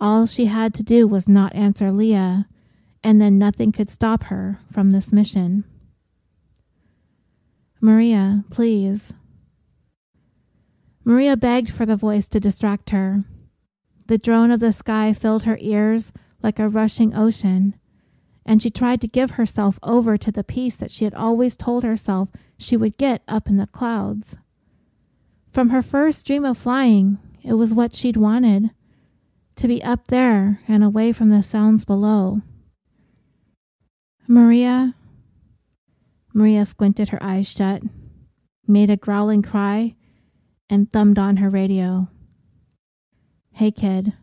All 0.00 0.26
she 0.26 0.46
had 0.46 0.74
to 0.74 0.82
do 0.82 1.06
was 1.06 1.28
not 1.28 1.54
answer 1.54 1.90
Leah, 1.90 2.48
and 3.02 3.20
then 3.20 3.38
nothing 3.38 3.72
could 3.72 3.88
stop 3.88 4.24
her 4.24 4.58
from 4.70 4.90
this 4.90 5.12
mission. 5.12 5.64
Maria, 7.80 8.44
please. 8.50 9.12
Maria 11.04 11.36
begged 11.36 11.70
for 11.70 11.86
the 11.86 11.96
voice 11.96 12.28
to 12.28 12.38
distract 12.38 12.90
her. 12.90 13.24
The 14.06 14.18
drone 14.18 14.50
of 14.50 14.60
the 14.60 14.72
sky 14.72 15.12
filled 15.12 15.44
her 15.44 15.58
ears 15.60 16.12
like 16.42 16.58
a 16.58 16.68
rushing 16.68 17.14
ocean, 17.14 17.74
and 18.44 18.62
she 18.62 18.70
tried 18.70 19.00
to 19.00 19.08
give 19.08 19.32
herself 19.32 19.78
over 19.82 20.16
to 20.16 20.32
the 20.32 20.44
peace 20.44 20.76
that 20.76 20.90
she 20.90 21.04
had 21.04 21.14
always 21.14 21.56
told 21.56 21.84
herself 21.84 22.28
she 22.58 22.76
would 22.76 22.96
get 22.96 23.22
up 23.28 23.48
in 23.48 23.56
the 23.56 23.66
clouds. 23.66 24.36
From 25.50 25.70
her 25.70 25.82
first 25.82 26.26
dream 26.26 26.44
of 26.44 26.58
flying, 26.58 27.18
it 27.42 27.54
was 27.54 27.74
what 27.74 27.94
she'd 27.94 28.16
wanted 28.16 28.70
to 29.56 29.68
be 29.68 29.82
up 29.82 30.08
there 30.08 30.60
and 30.66 30.82
away 30.82 31.12
from 31.12 31.28
the 31.28 31.42
sounds 31.42 31.84
below. 31.84 32.40
Maria, 34.26 34.94
Maria 36.32 36.64
squinted 36.64 37.10
her 37.10 37.22
eyes 37.22 37.50
shut, 37.50 37.82
made 38.66 38.88
a 38.88 38.96
growling 38.96 39.42
cry, 39.42 39.94
and 40.70 40.90
thumbed 40.90 41.18
on 41.18 41.36
her 41.36 41.50
radio. 41.50 42.08
Hey, 43.52 43.70
kid. 43.70 44.14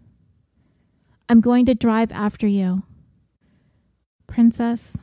I'm 1.28 1.42
going 1.42 1.68
to 1.68 1.76
drive 1.76 2.12
after 2.12 2.48
you. 2.48 2.82
Princess, 4.30 4.96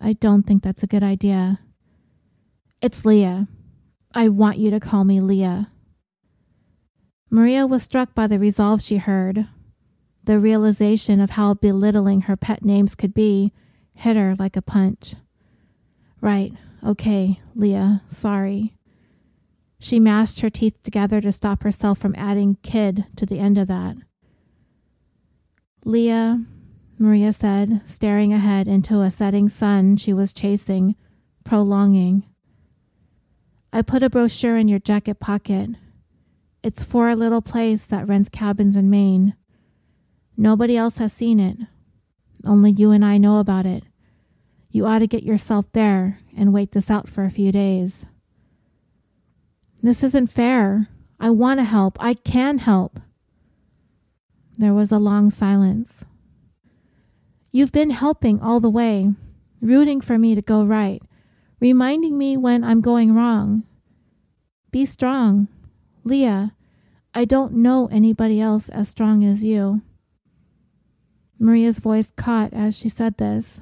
I 0.00 0.12
don't 0.14 0.44
think 0.44 0.62
that's 0.62 0.82
a 0.82 0.86
good 0.86 1.02
idea. 1.02 1.58
It's 2.80 3.04
Leah. 3.04 3.48
I 4.14 4.28
want 4.28 4.58
you 4.58 4.70
to 4.70 4.80
call 4.80 5.04
me 5.04 5.20
Leah. 5.20 5.70
Maria 7.28 7.66
was 7.66 7.82
struck 7.82 8.14
by 8.14 8.26
the 8.26 8.38
resolve 8.38 8.80
she 8.80 8.96
heard. 8.98 9.48
The 10.24 10.38
realization 10.38 11.20
of 11.20 11.30
how 11.30 11.54
belittling 11.54 12.22
her 12.22 12.36
pet 12.36 12.64
names 12.64 12.94
could 12.94 13.12
be 13.12 13.52
hit 13.92 14.16
her 14.16 14.36
like 14.38 14.56
a 14.56 14.62
punch. 14.62 15.14
Right, 16.20 16.52
okay, 16.86 17.40
Leah, 17.54 18.02
sorry. 18.06 18.76
She 19.78 19.98
mashed 19.98 20.40
her 20.40 20.50
teeth 20.50 20.80
together 20.82 21.20
to 21.20 21.32
stop 21.32 21.64
herself 21.64 21.98
from 21.98 22.14
adding 22.16 22.56
kid 22.62 23.04
to 23.16 23.26
the 23.26 23.40
end 23.40 23.58
of 23.58 23.66
that. 23.68 23.96
Leah, 25.84 26.44
Maria 27.02 27.32
said, 27.32 27.80
staring 27.86 28.30
ahead 28.30 28.68
into 28.68 29.00
a 29.00 29.10
setting 29.10 29.48
sun 29.48 29.96
she 29.96 30.12
was 30.12 30.34
chasing, 30.34 30.96
prolonging. 31.44 32.24
I 33.72 33.80
put 33.80 34.02
a 34.02 34.10
brochure 34.10 34.58
in 34.58 34.68
your 34.68 34.80
jacket 34.80 35.18
pocket. 35.18 35.70
It's 36.62 36.82
for 36.82 37.08
a 37.08 37.16
little 37.16 37.40
place 37.40 37.84
that 37.84 38.06
rents 38.06 38.28
cabins 38.28 38.76
in 38.76 38.90
Maine. 38.90 39.34
Nobody 40.36 40.76
else 40.76 40.98
has 40.98 41.10
seen 41.10 41.40
it. 41.40 41.56
Only 42.44 42.70
you 42.70 42.90
and 42.90 43.02
I 43.02 43.16
know 43.16 43.38
about 43.38 43.64
it. 43.64 43.84
You 44.70 44.84
ought 44.84 44.98
to 44.98 45.06
get 45.06 45.22
yourself 45.22 45.72
there 45.72 46.18
and 46.36 46.52
wait 46.52 46.72
this 46.72 46.90
out 46.90 47.08
for 47.08 47.24
a 47.24 47.30
few 47.30 47.50
days. 47.50 48.04
This 49.82 50.02
isn't 50.02 50.26
fair. 50.26 50.88
I 51.18 51.30
want 51.30 51.60
to 51.60 51.64
help. 51.64 51.96
I 51.98 52.12
can 52.12 52.58
help. 52.58 53.00
There 54.58 54.74
was 54.74 54.92
a 54.92 54.98
long 54.98 55.30
silence. 55.30 56.04
You've 57.52 57.72
been 57.72 57.90
helping 57.90 58.40
all 58.40 58.60
the 58.60 58.70
way, 58.70 59.12
rooting 59.60 60.00
for 60.00 60.18
me 60.18 60.34
to 60.34 60.42
go 60.42 60.64
right, 60.64 61.02
reminding 61.60 62.16
me 62.16 62.36
when 62.36 62.62
I'm 62.62 62.80
going 62.80 63.14
wrong. 63.14 63.64
Be 64.70 64.86
strong. 64.86 65.48
Leah, 66.04 66.54
I 67.12 67.24
don't 67.24 67.54
know 67.54 67.88
anybody 67.90 68.40
else 68.40 68.68
as 68.68 68.88
strong 68.88 69.24
as 69.24 69.42
you. 69.42 69.82
Maria's 71.40 71.80
voice 71.80 72.12
caught 72.16 72.52
as 72.52 72.78
she 72.78 72.88
said 72.88 73.16
this. 73.16 73.60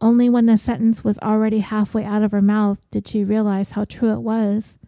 Only 0.00 0.30
when 0.30 0.46
the 0.46 0.56
sentence 0.56 1.04
was 1.04 1.18
already 1.18 1.58
halfway 1.58 2.04
out 2.04 2.22
of 2.22 2.32
her 2.32 2.40
mouth 2.40 2.80
did 2.90 3.06
she 3.06 3.24
realize 3.24 3.72
how 3.72 3.84
true 3.84 4.12
it 4.12 4.20
was. 4.20 4.78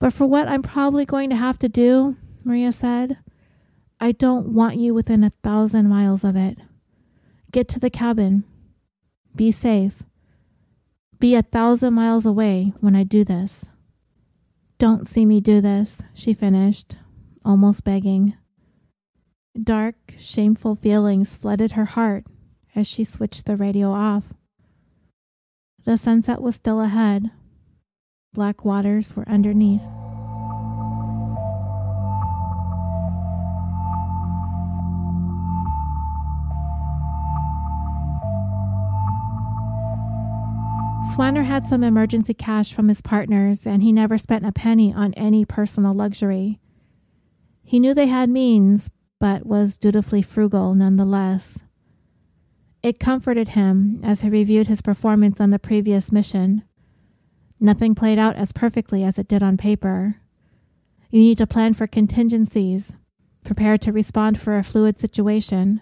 But 0.00 0.12
for 0.12 0.26
what 0.26 0.48
I'm 0.48 0.62
probably 0.62 1.04
going 1.04 1.28
to 1.30 1.36
have 1.36 1.58
to 1.58 1.68
do, 1.68 2.16
Maria 2.44 2.72
said, 2.72 3.18
I 4.00 4.12
don't 4.12 4.54
want 4.54 4.76
you 4.76 4.94
within 4.94 5.24
a 5.24 5.32
thousand 5.42 5.88
miles 5.88 6.22
of 6.22 6.36
it. 6.36 6.58
Get 7.50 7.68
to 7.68 7.80
the 7.80 7.90
cabin. 7.90 8.44
Be 9.34 9.50
safe. 9.50 10.02
Be 11.18 11.34
a 11.34 11.42
thousand 11.42 11.94
miles 11.94 12.24
away 12.24 12.72
when 12.80 12.94
I 12.94 13.02
do 13.02 13.24
this. 13.24 13.64
Don't 14.78 15.08
see 15.08 15.26
me 15.26 15.40
do 15.40 15.60
this, 15.60 15.98
she 16.14 16.32
finished, 16.32 16.96
almost 17.44 17.82
begging. 17.82 18.34
Dark, 19.60 19.96
shameful 20.16 20.76
feelings 20.76 21.34
flooded 21.34 21.72
her 21.72 21.86
heart 21.86 22.24
as 22.76 22.86
she 22.86 23.02
switched 23.02 23.46
the 23.46 23.56
radio 23.56 23.90
off. 23.90 24.26
The 25.84 25.96
sunset 25.96 26.40
was 26.40 26.54
still 26.54 26.80
ahead. 26.80 27.32
Black 28.32 28.64
waters 28.64 29.16
were 29.16 29.28
underneath. 29.28 29.82
Swanner 41.00 41.44
had 41.44 41.66
some 41.66 41.84
emergency 41.84 42.34
cash 42.34 42.72
from 42.72 42.88
his 42.88 43.00
partners, 43.00 43.66
and 43.66 43.82
he 43.82 43.92
never 43.92 44.18
spent 44.18 44.44
a 44.44 44.52
penny 44.52 44.92
on 44.92 45.14
any 45.14 45.44
personal 45.44 45.94
luxury. 45.94 46.58
He 47.62 47.78
knew 47.78 47.94
they 47.94 48.08
had 48.08 48.28
means, 48.28 48.90
but 49.20 49.46
was 49.46 49.78
dutifully 49.78 50.22
frugal 50.22 50.74
nonetheless. 50.74 51.60
It 52.82 53.00
comforted 53.00 53.50
him 53.50 54.00
as 54.02 54.22
he 54.22 54.28
reviewed 54.28 54.66
his 54.66 54.80
performance 54.80 55.40
on 55.40 55.50
the 55.50 55.58
previous 55.58 56.12
mission. 56.12 56.62
Nothing 57.60 57.94
played 57.94 58.18
out 58.18 58.36
as 58.36 58.52
perfectly 58.52 59.02
as 59.02 59.18
it 59.18 59.28
did 59.28 59.42
on 59.42 59.56
paper. 59.56 60.16
You 61.10 61.20
need 61.20 61.38
to 61.38 61.46
plan 61.46 61.74
for 61.74 61.86
contingencies, 61.86 62.92
prepare 63.44 63.78
to 63.78 63.92
respond 63.92 64.40
for 64.40 64.58
a 64.58 64.62
fluid 64.62 64.98
situation. 64.98 65.80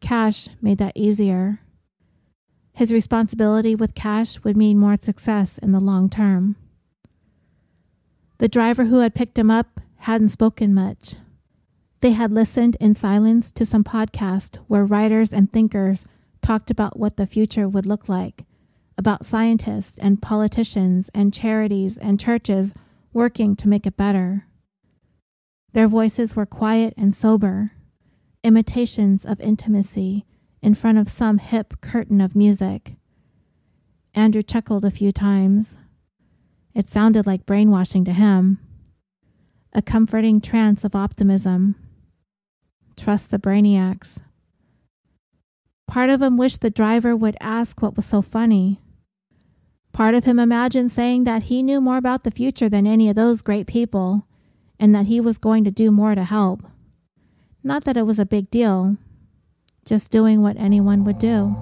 Cash 0.00 0.48
made 0.60 0.78
that 0.78 0.96
easier. 0.96 1.60
His 2.74 2.92
responsibility 2.92 3.76
with 3.76 3.94
cash 3.94 4.42
would 4.42 4.56
mean 4.56 4.78
more 4.78 4.96
success 4.96 5.58
in 5.58 5.70
the 5.70 5.80
long 5.80 6.10
term. 6.10 6.56
The 8.38 8.48
driver 8.48 8.86
who 8.86 8.98
had 8.98 9.14
picked 9.14 9.38
him 9.38 9.48
up 9.48 9.80
hadn't 9.98 10.30
spoken 10.30 10.74
much. 10.74 11.14
They 12.00 12.10
had 12.10 12.32
listened 12.32 12.76
in 12.80 12.94
silence 12.94 13.52
to 13.52 13.64
some 13.64 13.84
podcast 13.84 14.56
where 14.66 14.84
writers 14.84 15.32
and 15.32 15.50
thinkers 15.50 16.04
talked 16.42 16.68
about 16.68 16.98
what 16.98 17.16
the 17.16 17.26
future 17.26 17.68
would 17.68 17.86
look 17.86 18.08
like, 18.08 18.44
about 18.98 19.24
scientists 19.24 19.96
and 19.96 20.20
politicians 20.20 21.08
and 21.14 21.32
charities 21.32 21.96
and 21.96 22.18
churches 22.18 22.74
working 23.12 23.54
to 23.54 23.68
make 23.68 23.86
it 23.86 23.96
better. 23.96 24.46
Their 25.72 25.86
voices 25.86 26.34
were 26.34 26.44
quiet 26.44 26.92
and 26.96 27.14
sober, 27.14 27.70
imitations 28.42 29.24
of 29.24 29.40
intimacy 29.40 30.26
in 30.64 30.74
front 30.74 30.96
of 30.96 31.10
some 31.10 31.36
hip 31.36 31.74
curtain 31.82 32.22
of 32.22 32.34
music. 32.34 32.94
Andrew 34.14 34.42
chuckled 34.42 34.82
a 34.82 34.90
few 34.90 35.12
times. 35.12 35.76
It 36.74 36.88
sounded 36.88 37.26
like 37.26 37.44
brainwashing 37.44 38.06
to 38.06 38.14
him. 38.14 38.58
A 39.74 39.82
comforting 39.82 40.40
trance 40.40 40.82
of 40.82 40.94
optimism. 40.94 41.74
Trust 42.96 43.30
the 43.30 43.38
brainiacs. 43.38 44.20
Part 45.86 46.08
of 46.08 46.22
him 46.22 46.38
wished 46.38 46.62
the 46.62 46.70
driver 46.70 47.14
would 47.14 47.36
ask 47.42 47.82
what 47.82 47.94
was 47.94 48.06
so 48.06 48.22
funny. 48.22 48.80
Part 49.92 50.14
of 50.14 50.24
him 50.24 50.38
imagined 50.38 50.90
saying 50.90 51.24
that 51.24 51.44
he 51.44 51.62
knew 51.62 51.78
more 51.82 51.98
about 51.98 52.24
the 52.24 52.30
future 52.30 52.70
than 52.70 52.86
any 52.86 53.10
of 53.10 53.16
those 53.16 53.42
great 53.42 53.66
people 53.66 54.26
and 54.80 54.94
that 54.94 55.06
he 55.06 55.20
was 55.20 55.36
going 55.36 55.62
to 55.64 55.70
do 55.70 55.90
more 55.90 56.14
to 56.14 56.24
help. 56.24 56.62
Not 57.62 57.84
that 57.84 57.98
it 57.98 58.06
was 58.06 58.18
a 58.18 58.24
big 58.24 58.50
deal, 58.50 58.96
just 59.84 60.10
doing 60.10 60.42
what 60.42 60.56
anyone 60.56 61.04
would 61.04 61.18
do. 61.18 61.56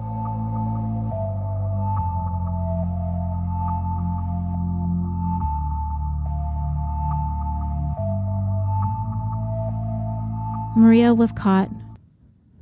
Maria 10.75 11.13
was 11.13 11.31
caught. 11.31 11.69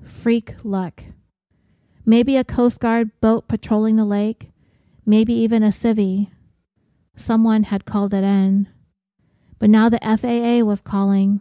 Freak 0.03 0.55
luck. 0.63 1.05
Maybe 2.05 2.35
a 2.35 2.43
Coast 2.43 2.79
Guard 2.79 3.11
boat 3.21 3.47
patrolling 3.47 3.95
the 3.95 4.05
lake, 4.05 4.51
maybe 5.05 5.33
even 5.33 5.63
a 5.63 5.67
civvy. 5.67 6.29
Someone 7.15 7.63
had 7.63 7.85
called 7.85 8.13
it 8.13 8.23
in. 8.23 8.67
But 9.59 9.69
now 9.69 9.89
the 9.89 9.99
FAA 10.01 10.65
was 10.65 10.81
calling, 10.81 11.39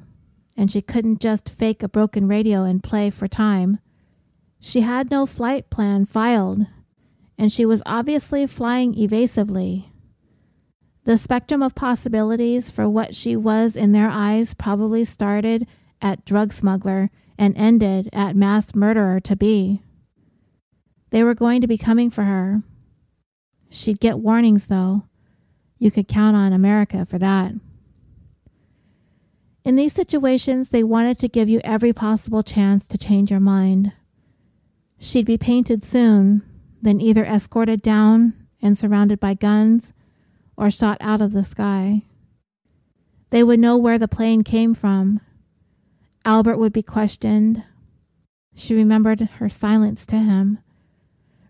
and 0.57 0.71
she 0.71 0.83
couldn't 0.83 1.21
just 1.21 1.49
fake 1.49 1.83
a 1.83 1.89
broken 1.89 2.29
radio 2.29 2.65
and 2.65 2.83
play 2.83 3.11
for 3.11 3.27
time. 3.27 3.81
She 4.61 4.83
had 4.83 5.11
no 5.11 5.25
flight 5.25 5.71
plan 5.71 6.05
filed, 6.05 6.67
and 7.39 7.51
she 7.51 7.65
was 7.65 7.83
obviously 7.87 8.47
flying 8.47 8.95
evasively. 8.95 9.91
The 11.05 11.17
spectrum 11.17 11.63
of 11.63 11.75
possibilities 11.75 12.69
for 12.71 12.89
what 12.89 13.15
she 13.15 13.35
was 13.35 13.75
in 13.75 13.93
their 13.93 14.11
eyes 14.11 14.53
probably 14.53 15.05
started 15.05 15.67
at 16.03 16.27
drug 16.27 16.53
smuggler 16.53 17.11
and 17.39 17.57
ended 17.57 18.11
at 18.13 18.37
mass 18.37 18.75
murderer 18.75 19.19
to 19.21 19.35
be. 19.35 19.83
They 21.09 21.25
were 21.25 21.35
going 21.35 21.63
to 21.63 21.67
be 21.67 21.79
coming 21.79 22.11
for 22.11 22.25
her. 22.25 22.63
She'd 23.71 23.99
get 23.99 24.19
warnings, 24.19 24.67
though. 24.67 25.05
You 25.79 25.91
could 25.91 26.07
count 26.07 26.37
on 26.37 26.53
America 26.53 27.07
for 27.07 27.19
that. 27.19 27.55
In 29.65 29.77
these 29.77 29.95
situations, 29.95 30.69
they 30.69 30.85
wanted 30.85 31.19
to 31.19 31.29
give 31.29 31.49
you 31.49 31.61
every 31.65 31.95
possible 31.95 32.43
chance 32.43 32.87
to 32.89 32.99
change 32.99 33.31
your 33.31 33.41
mind. 33.41 33.93
She'd 35.01 35.27
be 35.27 35.39
painted 35.39 35.83
soon, 35.83 36.43
then 36.81 37.01
either 37.01 37.25
escorted 37.25 37.83
down 37.83 38.35
and 38.61 38.77
surrounded 38.77 39.19
by 39.19 39.35
guns 39.35 39.93
or 40.57 40.71
shot 40.71 40.99
out 41.01 41.21
of 41.21 41.33
the 41.33 41.43
sky. 41.43 42.03
They 43.31 43.43
would 43.43 43.59
know 43.59 43.77
where 43.77 43.99
the 43.99 44.07
plane 44.07 44.45
came 44.45 44.75
from 44.75 45.21
Albert 46.25 46.59
would 46.59 46.73
be 46.73 46.83
questioned. 46.83 47.65
She 48.55 48.75
remembered 48.75 49.21
her 49.21 49.49
silence 49.49 50.05
to 50.07 50.19
him, 50.19 50.59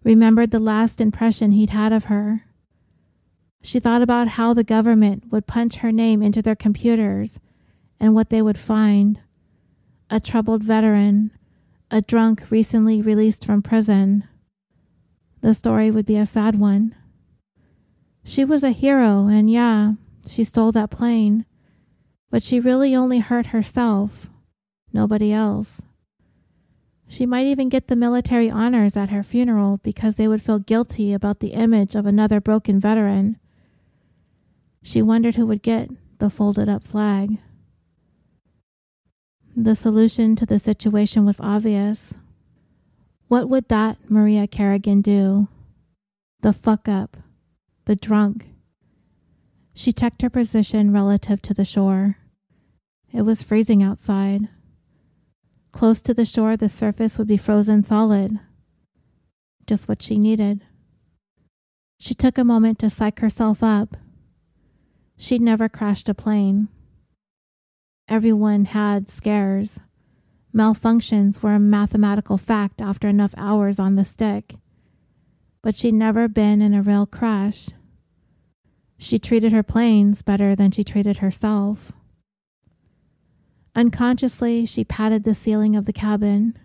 remembered 0.05 0.53
the 0.53 0.61
last 0.61 1.01
impression 1.01 1.53
he'd 1.53 1.71
had 1.71 1.93
of 1.93 2.05
her. 2.05 2.45
She 3.63 3.81
thought 3.81 4.01
about 4.01 4.29
how 4.29 4.55
the 4.55 4.65
government 4.65 5.25
would 5.33 5.49
punch 5.49 5.77
her 5.77 5.91
name 5.91 6.23
into 6.23 6.41
their 6.41 6.55
computers 6.55 7.41
and 7.99 8.15
what 8.15 8.31
they 8.31 8.41
would 8.41 8.59
find 8.59 9.21
a 10.09 10.21
troubled 10.21 10.63
veteran, 10.63 11.33
a 11.91 12.01
drunk 12.01 12.51
recently 12.51 13.03
released 13.03 13.45
from 13.45 13.63
prison. 13.63 14.25
The 15.41 15.55
story 15.55 15.91
would 15.91 16.07
be 16.07 16.17
a 16.17 16.27
sad 16.27 16.59
one. 16.59 16.95
She 18.25 18.45
was 18.45 18.63
a 18.63 18.71
hero, 18.71 19.27
and 19.27 19.51
yeah, 19.51 19.95
she 20.27 20.45
stole 20.45 20.73
that 20.73 20.91
plane, 20.91 21.47
but 22.31 22.43
she 22.43 22.61
really 22.61 22.95
only 22.95 23.19
hurt 23.19 23.47
herself 23.47 24.29
nobody 24.93 25.33
else. 25.33 25.83
She 27.09 27.27
might 27.27 27.47
even 27.47 27.69
get 27.69 27.89
the 27.89 27.97
military 27.97 28.49
honors 28.49 28.97
at 28.97 29.11
her 29.11 29.25
funeral 29.25 29.79
because 29.83 30.15
they 30.15 30.29
would 30.29 30.43
feel 30.43 30.61
guilty 30.61 31.13
about 31.13 31.41
the 31.41 31.55
image 31.55 31.97
of 31.97 32.07
another 32.07 32.41
broken 32.41 32.79
veteran. 32.79 33.37
She 34.83 35.03
wondered 35.03 35.35
who 35.35 35.47
would 35.47 35.63
get 35.63 35.91
the 36.19 36.31
folded 36.31 36.69
up 36.69 36.85
flag. 36.87 37.39
The 39.57 39.75
solution 39.75 40.37
to 40.37 40.47
the 40.47 40.59
situation 40.59 41.25
was 41.25 41.41
obvious. 41.41 42.15
What 43.29 43.49
would 43.49 43.69
that 43.69 44.11
Maria 44.11 44.47
Kerrigan 44.47 45.03
do? 45.03 45.49
The 46.41 46.53
fuck 46.53 46.89
up. 46.89 47.17
The 47.85 47.97
drunk. 47.97 48.49
She 49.75 49.93
checked 49.93 50.23
her 50.23 50.31
position 50.31 50.93
relative 50.93 51.43
to 51.43 51.55
the 51.55 51.65
shore. 51.65 52.17
It 53.13 53.23
was 53.23 53.43
freezing 53.43 53.83
outside. 53.83 54.49
Close 55.73 56.01
to 56.03 56.15
the 56.15 56.25
shore, 56.25 56.57
the 56.57 56.69
surface 56.69 57.19
would 57.19 57.29
be 57.29 57.37
frozen 57.37 57.83
solid. 57.83 58.39
Just 59.67 59.89
what 59.89 60.03
she 60.03 60.19
needed. 60.19 60.63
She 61.99 62.15
took 62.15 62.39
a 62.39 62.45
moment 62.45 62.79
to 62.81 62.91
psych 62.91 63.21
herself 63.21 63.63
up. 63.63 63.97
She'd 65.17 65.43
never 65.43 65.69
crashed 65.69 66.09
a 66.09 66.15
plane. 66.15 66.69
Everyone 68.11 68.65
had 68.65 69.09
scares. 69.09 69.79
Malfunctions 70.53 71.43
were 71.43 71.55
a 71.55 71.61
mathematical 71.61 72.37
fact 72.37 72.83
after 72.83 73.07
enough 73.07 73.33
hours 73.37 73.79
on 73.79 73.95
the 73.95 74.05
stick. 74.05 74.57
But 75.63 75.77
she'd 75.77 75.95
never 75.95 76.27
been 76.27 76.61
in 76.61 76.75
a 76.75 76.83
real 76.83 77.07
crash. 77.07 77.69
She 78.99 79.21
treated 79.21 79.53
her 79.53 79.63
planes 79.63 80.23
better 80.23 80.57
than 80.57 80.73
she 80.73 80.83
treated 80.83 81.19
herself. 81.19 81.93
Unconsciously, 83.77 84.67
she 84.67 84.83
patted 84.83 85.23
the 85.23 85.33
ceiling 85.33 85.77
of 85.77 85.85
the 85.87 85.93
cabin. 85.93 86.59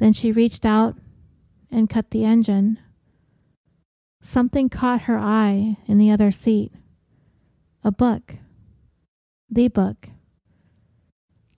Then 0.00 0.12
she 0.12 0.32
reached 0.32 0.66
out 0.66 0.96
and 1.70 1.88
cut 1.88 2.10
the 2.10 2.24
engine. 2.24 2.80
Something 4.20 4.68
caught 4.68 5.02
her 5.02 5.16
eye 5.16 5.76
in 5.86 5.98
the 5.98 6.10
other 6.10 6.32
seat. 6.32 6.72
A 7.84 7.92
book. 7.92 8.38
The 9.48 9.68
book. 9.68 10.08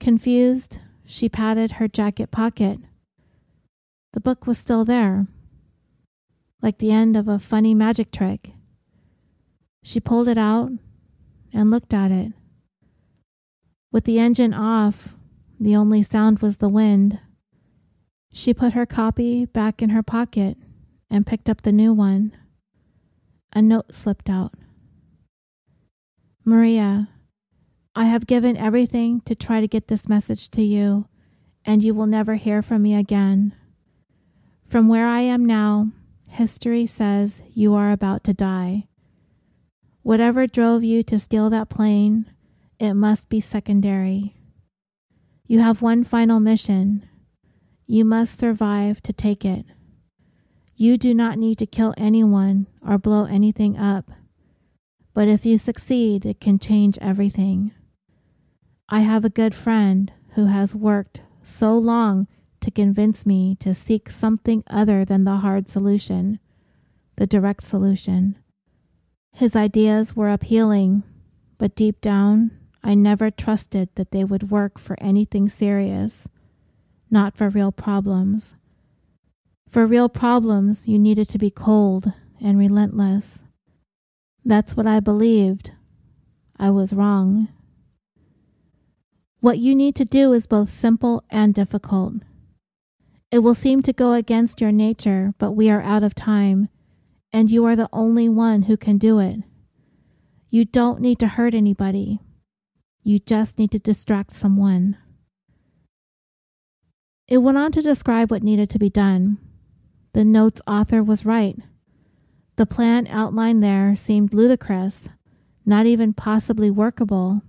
Confused, 0.03 0.79
she 1.05 1.29
patted 1.29 1.73
her 1.73 1.87
jacket 1.87 2.29
pocket. 2.29 2.77
The 4.11 4.19
book 4.19 4.45
was 4.45 4.57
still 4.57 4.83
there, 4.83 5.27
like 6.61 6.79
the 6.79 6.91
end 6.91 7.15
of 7.15 7.29
a 7.29 7.39
funny 7.39 7.73
magic 7.73 8.11
trick. 8.11 8.51
She 9.81 10.01
pulled 10.01 10.27
it 10.27 10.37
out 10.37 10.71
and 11.53 11.71
looked 11.71 11.93
at 11.93 12.11
it. 12.11 12.33
With 13.93 14.03
the 14.03 14.19
engine 14.19 14.53
off, 14.53 15.15
the 15.57 15.77
only 15.77 16.03
sound 16.03 16.39
was 16.39 16.57
the 16.57 16.67
wind. 16.67 17.19
She 18.33 18.53
put 18.53 18.73
her 18.73 18.85
copy 18.85 19.45
back 19.45 19.81
in 19.81 19.91
her 19.91 20.03
pocket 20.03 20.57
and 21.09 21.25
picked 21.25 21.49
up 21.49 21.61
the 21.61 21.71
new 21.71 21.93
one. 21.93 22.35
A 23.53 23.61
note 23.61 23.95
slipped 23.95 24.29
out. 24.29 24.53
Maria, 26.43 27.07
I 27.95 28.05
have 28.05 28.25
given 28.25 28.57
everything 28.57 29.21
to 29.21 29.35
try 29.35 29.61
to 29.61 29.67
get 29.67 29.87
this 29.87 30.09
message 30.09 30.49
to 30.51 30.63
you, 30.63 31.07
and 31.63 31.83
you 31.83 31.93
will 31.93 32.07
never 32.07 32.35
hear 32.35 32.63
from 32.63 32.81
me 32.81 32.95
again. 32.95 33.53
From 34.65 34.87
where 34.87 35.05
I 35.05 35.19
am 35.19 35.45
now, 35.45 35.89
history 36.27 36.87
says 36.87 37.43
you 37.53 37.75
are 37.75 37.91
about 37.91 38.23
to 38.23 38.33
die. 38.33 38.87
Whatever 40.01 40.47
drove 40.47 40.83
you 40.83 41.03
to 41.03 41.19
steal 41.19 41.51
that 41.51 41.69
plane, 41.69 42.25
it 42.79 42.95
must 42.95 43.29
be 43.29 43.39
secondary. 43.39 44.35
You 45.45 45.59
have 45.59 45.83
one 45.83 46.03
final 46.03 46.39
mission. 46.39 47.07
You 47.85 48.05
must 48.05 48.39
survive 48.39 49.03
to 49.03 49.13
take 49.13 49.45
it. 49.45 49.67
You 50.75 50.97
do 50.97 51.13
not 51.13 51.37
need 51.37 51.59
to 51.59 51.67
kill 51.67 51.93
anyone 51.95 52.65
or 52.81 52.97
blow 52.97 53.25
anything 53.25 53.77
up. 53.77 54.09
But 55.13 55.27
if 55.27 55.45
you 55.45 55.59
succeed, 55.59 56.25
it 56.25 56.41
can 56.41 56.57
change 56.57 56.97
everything. 56.99 57.71
I 58.93 58.99
have 58.99 59.25
a 59.25 59.29
good 59.29 59.55
friend 59.55 60.11
who 60.35 60.45
has 60.45 60.75
worked 60.75 61.23
so 61.41 61.75
long 61.75 62.27
to 62.61 62.69
convince 62.69 63.25
me 63.25 63.55
to 63.55 63.73
seek 63.73 64.07
something 64.07 64.63
other 64.67 65.03
than 65.03 65.23
the 65.23 65.37
hard 65.37 65.67
solution, 65.67 66.37
the 67.15 67.25
direct 67.25 67.63
solution. 67.63 68.37
His 69.31 69.55
ideas 69.55 70.15
were 70.15 70.29
appealing, 70.29 71.01
but 71.57 71.73
deep 71.73 72.01
down, 72.01 72.51
I 72.83 72.93
never 72.93 73.31
trusted 73.31 73.89
that 73.95 74.11
they 74.11 74.23
would 74.23 74.51
work 74.51 74.77
for 74.77 74.95
anything 75.01 75.49
serious, 75.49 76.27
not 77.09 77.35
for 77.35 77.49
real 77.49 77.71
problems. 77.71 78.53
For 79.67 79.87
real 79.87 80.07
problems, 80.07 80.87
you 80.87 80.99
needed 80.99 81.27
to 81.29 81.39
be 81.39 81.49
cold 81.49 82.13
and 82.39 82.59
relentless. 82.59 83.39
That's 84.45 84.77
what 84.77 84.85
I 84.85 84.99
believed. 84.99 85.71
I 86.59 86.69
was 86.69 86.93
wrong. 86.93 87.47
What 89.43 89.57
you 89.57 89.75
need 89.75 89.97
to 89.97 90.05
do 90.05 90.31
is 90.31 90.47
both 90.47 90.69
simple 90.69 91.21
and 91.29 91.53
difficult. 91.53 92.13
It 93.29 93.39
will 93.39 93.53
seem 93.53 93.81
to 93.81 93.91
go 93.91 94.13
against 94.13 94.61
your 94.61 94.71
nature, 94.71 95.33
but 95.37 95.51
we 95.51 95.69
are 95.69 95.81
out 95.81 96.01
of 96.01 96.15
time, 96.15 96.69
and 97.33 97.51
you 97.51 97.65
are 97.65 97.75
the 97.75 97.89
only 97.91 98.29
one 98.29 98.61
who 98.61 98.77
can 98.77 98.97
do 98.97 99.19
it. 99.19 99.41
You 100.47 100.63
don't 100.63 101.01
need 101.01 101.19
to 101.19 101.27
hurt 101.27 101.53
anybody. 101.53 102.21
You 103.03 103.19
just 103.19 103.59
need 103.59 103.71
to 103.71 103.79
distract 103.79 104.31
someone. 104.31 104.95
It 107.27 107.39
went 107.39 107.57
on 107.57 107.73
to 107.73 107.81
describe 107.81 108.31
what 108.31 108.43
needed 108.43 108.69
to 108.69 108.79
be 108.79 108.89
done. 108.89 109.39
The 110.13 110.23
note's 110.23 110.61
author 110.65 111.03
was 111.03 111.25
right. 111.25 111.57
The 112.55 112.65
plan 112.65 113.07
outlined 113.07 113.61
there 113.61 113.93
seemed 113.97 114.33
ludicrous, 114.33 115.09
not 115.65 115.85
even 115.85 116.13
possibly 116.13 116.71
workable. 116.71 117.41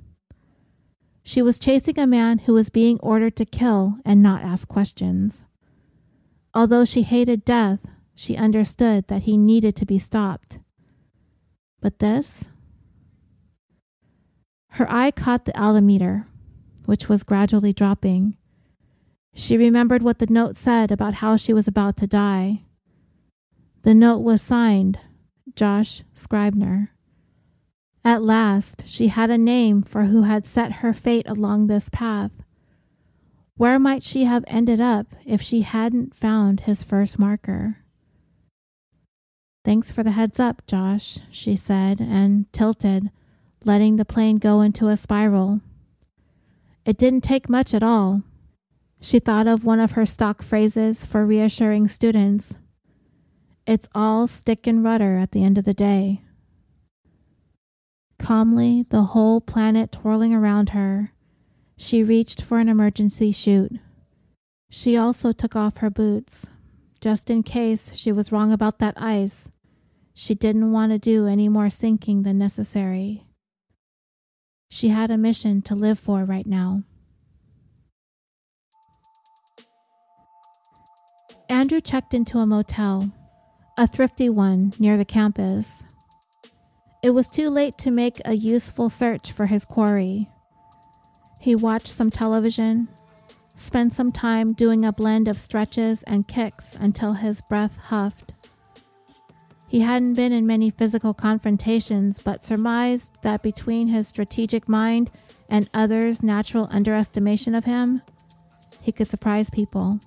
She 1.25 1.41
was 1.41 1.59
chasing 1.59 1.99
a 1.99 2.07
man 2.07 2.41
who 2.41 2.53
was 2.53 2.69
being 2.69 3.01
ordered 3.01 3.35
to 3.37 3.47
kill 3.47 3.97
and 4.05 4.23
not 4.23 4.43
ask 4.43 4.69
questions. 4.69 5.45
Although 6.53 6.85
she 6.85 7.03
hated 7.03 7.45
death, 7.45 7.81
she 8.15 8.37
understood 8.37 9.09
that 9.09 9.23
he 9.23 9.39
needed 9.39 9.75
to 9.77 9.87
be 9.87 9.99
stopped. 9.99 10.59
But 11.81 11.99
this? 11.99 12.45
Her 14.73 14.91
eye 14.91 15.11
caught 15.11 15.47
the 15.47 15.59
altimeter, 15.61 16.27
which 16.85 17.09
was 17.09 17.23
gradually 17.23 17.73
dropping. 17.73 18.37
She 19.35 19.57
remembered 19.57 20.03
what 20.03 20.19
the 20.19 20.27
note 20.27 20.57
said 20.57 20.93
about 20.93 21.15
how 21.15 21.37
she 21.37 21.53
was 21.53 21.67
about 21.67 21.97
to 21.99 22.07
die. 22.07 22.63
The 23.83 23.95
note 23.95 24.19
was 24.19 24.43
signed 24.43 24.99
Josh 25.57 26.03
Scribner. 26.13 26.94
At 28.05 28.23
last, 28.23 28.85
she 28.87 29.09
had 29.09 29.31
a 29.31 29.39
name 29.39 29.83
for 29.83 30.05
who 30.05 30.23
had 30.23 30.45
set 30.45 30.73
her 30.73 30.93
fate 30.93 31.27
along 31.27 31.67
this 31.67 31.89
path. 31.89 32.33
Where 33.57 33.79
might 33.79 34.03
she 34.03 34.25
have 34.25 34.45
ended 34.47 34.81
up 34.81 35.15
if 35.25 35.41
she 35.41 35.63
hadn't 35.63 36.15
found 36.15 36.61
his 36.61 36.83
first 36.83 37.19
marker? 37.19 37.79
Thanks 39.65 39.91
for 39.91 40.03
the 40.03 40.11
heads 40.11 40.39
up, 40.39 40.67
Josh, 40.67 41.21
she 41.31 41.57
said, 41.57 41.99
and 41.99 42.53
tilted, 42.53 43.11
letting 43.65 43.97
the 43.97 44.05
plane 44.05 44.37
go 44.37 44.61
into 44.61 44.89
a 44.89 44.97
spiral. 44.97 45.63
It 46.85 46.99
didn't 46.99 47.23
take 47.23 47.49
much 47.49 47.73
at 47.73 47.83
all. 47.83 48.23
She 49.01 49.19
thought 49.19 49.47
of 49.47 49.65
one 49.65 49.81
of 49.81 49.93
her 49.93 50.05
stock 50.05 50.43
phrases 50.43 51.07
for 51.07 51.25
reassuring 51.25 51.89
students. 51.89 52.57
It's 53.67 53.89
all 53.95 54.27
stick 54.27 54.67
and 54.67 54.85
rudder 54.85 55.17
at 55.17 55.33
the 55.33 55.43
end 55.43 55.57
of 55.57 55.65
the 55.65 55.73
day. 55.73 56.24
Calmly, 58.25 58.87
the 58.89 59.03
whole 59.03 59.39
planet 59.39 59.93
twirling 59.93 60.33
around 60.33 60.71
her, 60.71 61.13
she 61.77 62.03
reached 62.03 62.41
for 62.41 62.59
an 62.59 62.71
emergency 62.71 63.31
chute. 63.31 63.73
She 64.71 64.97
also 64.97 65.31
took 65.31 65.55
off 65.55 65.77
her 65.79 65.91
boots, 65.91 66.49
just 67.03 67.29
in 67.29 67.43
case 67.43 67.95
she 67.95 68.11
was 68.13 68.33
wrong 68.33 68.51
about 68.51 68.79
that 68.79 68.95
ice. 68.97 69.51
She 70.15 70.35
didn't 70.35 70.73
want 70.73 70.91
to 70.93 70.99
do 70.99 71.27
any 71.27 71.51
more 71.51 71.69
sinking 71.69 72.23
than 72.23 72.39
necessary. 72.39 73.27
She 74.71 74.89
had 74.89 75.11
a 75.11 75.19
mission 75.19 75.61
to 75.61 75.75
live 75.75 75.99
for 75.99 76.25
right 76.25 76.47
now. 76.47 76.83
Andrew 81.51 81.83
checked 81.83 82.15
into 82.15 82.39
a 82.39 82.47
motel, 82.47 83.13
a 83.77 83.87
thrifty 83.87 84.31
one 84.31 84.73
near 84.79 84.97
the 84.97 85.05
campus. 85.05 85.85
It 87.05 87.13
was 87.13 87.29
too 87.29 87.51
late 87.51 87.77
to 87.81 87.91
make 87.91 88.23
a 88.25 88.33
useful 88.33 88.89
search 88.89 89.31
for 89.31 89.45
his 89.45 89.67
quarry. 89.67 90.31
He 91.39 91.55
watched 91.55 91.89
some 91.89 92.11
television, 92.11 92.89
spent 93.57 93.93
some 93.93 94.11
time 94.11 94.55
doing 94.55 94.87
a 94.87 94.93
blend 94.93 95.29
of 95.29 95.39
stretches 95.39 96.03
and 96.05 96.27
kicks 96.27 96.75
until 96.81 97.13
his 97.13 97.43
breath 97.43 97.77
huffed. 97.77 98.33
He 99.69 99.81
hadn't 99.81 100.15
been 100.15 100.33
in 100.33 100.47
many 100.47 100.71
physical 100.71 101.13
confrontations, 101.13 102.21
but 102.21 102.43
surmised 102.43 103.19
that 103.21 103.43
between 103.43 103.89
his 103.89 104.09
strategic 104.09 104.67
mind 104.67 105.11
and 105.51 105.69
others' 105.75 106.23
natural 106.23 106.69
underestimation 106.71 107.55
of 107.55 107.67
him, 107.67 108.01
he 108.81 108.93
could 108.93 109.11
surprise 109.11 109.51
people. 109.51 110.01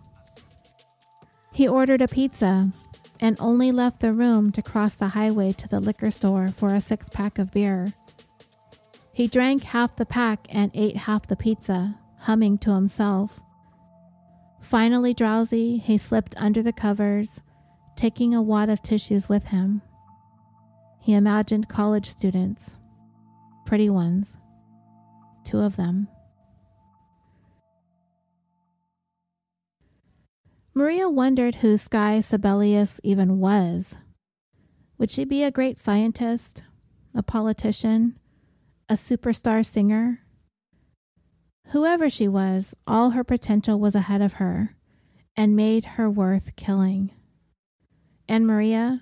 He 1.51 1.67
ordered 1.67 2.01
a 2.01 2.07
pizza 2.07 2.71
and 3.19 3.37
only 3.39 3.71
left 3.71 3.99
the 3.99 4.13
room 4.13 4.51
to 4.51 4.61
cross 4.61 4.95
the 4.95 5.09
highway 5.09 5.51
to 5.53 5.67
the 5.67 5.79
liquor 5.79 6.11
store 6.11 6.49
for 6.49 6.73
a 6.73 6.81
six 6.81 7.09
pack 7.09 7.39
of 7.39 7.51
beer. 7.51 7.93
He 9.13 9.27
drank 9.27 9.63
half 9.63 9.95
the 9.95 10.05
pack 10.05 10.47
and 10.49 10.71
ate 10.73 10.95
half 10.95 11.27
the 11.27 11.35
pizza, 11.35 11.97
humming 12.19 12.57
to 12.59 12.73
himself. 12.73 13.39
Finally 14.61 15.13
drowsy, 15.13 15.77
he 15.77 15.97
slipped 15.97 16.35
under 16.37 16.61
the 16.61 16.73
covers, 16.73 17.41
taking 17.95 18.35
a 18.35 18.41
wad 18.41 18.69
of 18.69 18.81
tissues 18.83 19.27
with 19.27 19.45
him. 19.45 19.81
He 20.99 21.13
imagined 21.13 21.69
college 21.69 22.09
students, 22.09 22.75
pretty 23.65 23.89
ones, 23.89 24.37
two 25.43 25.59
of 25.59 25.77
them. 25.77 26.09
Maria 30.77 31.09
wondered 31.09 31.55
who 31.55 31.75
Sky 31.75 32.19
Sebelius 32.19 32.99
even 33.01 33.39
was. 33.39 33.95
Would 34.99 35.09
she 35.09 35.25
be 35.25 35.41
a 35.41 35.49
great 35.49 35.79
scientist, 35.79 36.61
a 37.15 37.23
politician, 37.23 38.19
a 38.87 38.93
superstar 38.93 39.65
singer? 39.65 40.21
Whoever 41.69 42.11
she 42.11 42.27
was, 42.27 42.75
all 42.85 43.09
her 43.09 43.23
potential 43.23 43.79
was 43.79 43.95
ahead 43.95 44.21
of 44.21 44.33
her 44.33 44.75
and 45.35 45.55
made 45.55 45.97
her 45.97 46.11
worth 46.11 46.55
killing. 46.55 47.09
And 48.29 48.45
Maria? 48.45 49.01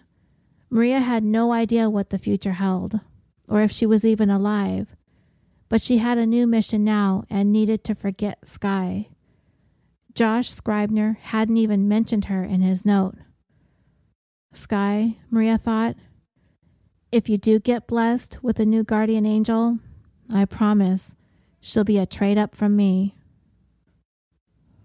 Maria 0.70 1.02
had 1.02 1.26
no 1.26 1.52
idea 1.52 1.90
what 1.90 2.10
the 2.10 2.18
future 2.18 2.54
held, 2.54 3.02
or 3.50 3.60
if 3.60 3.74
she 3.74 3.86
was 3.86 4.06
even 4.06 4.30
alive, 4.30 4.96
but 5.68 5.82
she 5.82 5.98
had 5.98 6.18
a 6.18 6.26
new 6.26 6.48
mission 6.48 6.86
now 6.86 7.26
and 7.30 7.52
needed 7.52 7.84
to 7.84 7.94
forget 7.94 8.48
Sky 8.48 9.10
Josh 10.16 10.50
Scribner 10.50 11.20
hadn't 11.24 11.58
even 11.58 11.90
mentioned 11.90 12.26
her 12.26 12.42
in 12.42 12.62
his 12.62 12.86
note. 12.86 13.16
Sky, 14.54 15.18
Maria 15.30 15.58
thought, 15.58 15.98
if 17.12 17.28
you 17.28 17.38
do 17.38 17.60
get 17.60 17.86
blessed 17.86 18.42
with 18.42 18.58
a 18.60 18.66
new 18.66 18.84
guardian 18.84 19.26
angel, 19.26 19.80
I 20.34 20.46
promise 20.46 21.16
she'll 21.60 21.84
be 21.84 21.98
a 21.98 22.06
trade 22.06 22.38
up 22.38 22.56
from 22.56 22.78
me. 22.78 23.16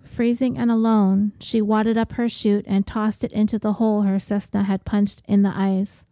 Freezing 0.02 0.58
and 0.58 0.70
alone, 0.70 1.32
she 1.38 1.62
wadded 1.62 1.96
up 1.96 2.12
her 2.12 2.28
chute 2.28 2.64
and 2.66 2.84
tossed 2.84 3.22
it 3.22 3.32
into 3.32 3.60
the 3.60 3.74
hole 3.74 4.02
her 4.02 4.18
Cessna 4.18 4.64
had 4.64 4.84
punched 4.84 5.22
in 5.28 5.42
the 5.42 5.52
ice. 5.54 6.04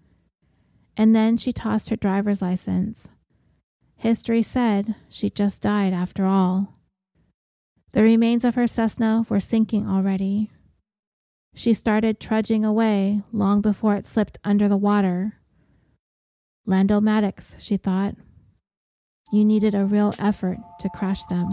And 0.96 1.14
then 1.14 1.36
she 1.36 1.52
tossed 1.52 1.88
her 1.88 1.96
driver's 1.96 2.40
license. 2.40 3.08
History 3.96 4.44
said 4.44 4.94
she 5.08 5.28
just 5.28 5.62
died 5.62 5.92
after 5.92 6.24
all. 6.24 6.77
The 7.92 8.02
remains 8.02 8.44
of 8.44 8.54
her 8.54 8.66
Cessna 8.66 9.26
were 9.28 9.40
sinking 9.40 9.88
already. 9.88 10.50
She 11.54 11.74
started 11.74 12.20
trudging 12.20 12.64
away 12.64 13.22
long 13.32 13.60
before 13.60 13.96
it 13.96 14.06
slipped 14.06 14.38
under 14.44 14.68
the 14.68 14.76
water. 14.76 15.34
Lando 16.66 17.00
Maddox, 17.00 17.56
she 17.58 17.76
thought. 17.76 18.14
You 19.32 19.44
needed 19.44 19.74
a 19.74 19.84
real 19.84 20.14
effort 20.18 20.58
to 20.80 20.88
crash 20.90 21.24
them. 21.24 21.48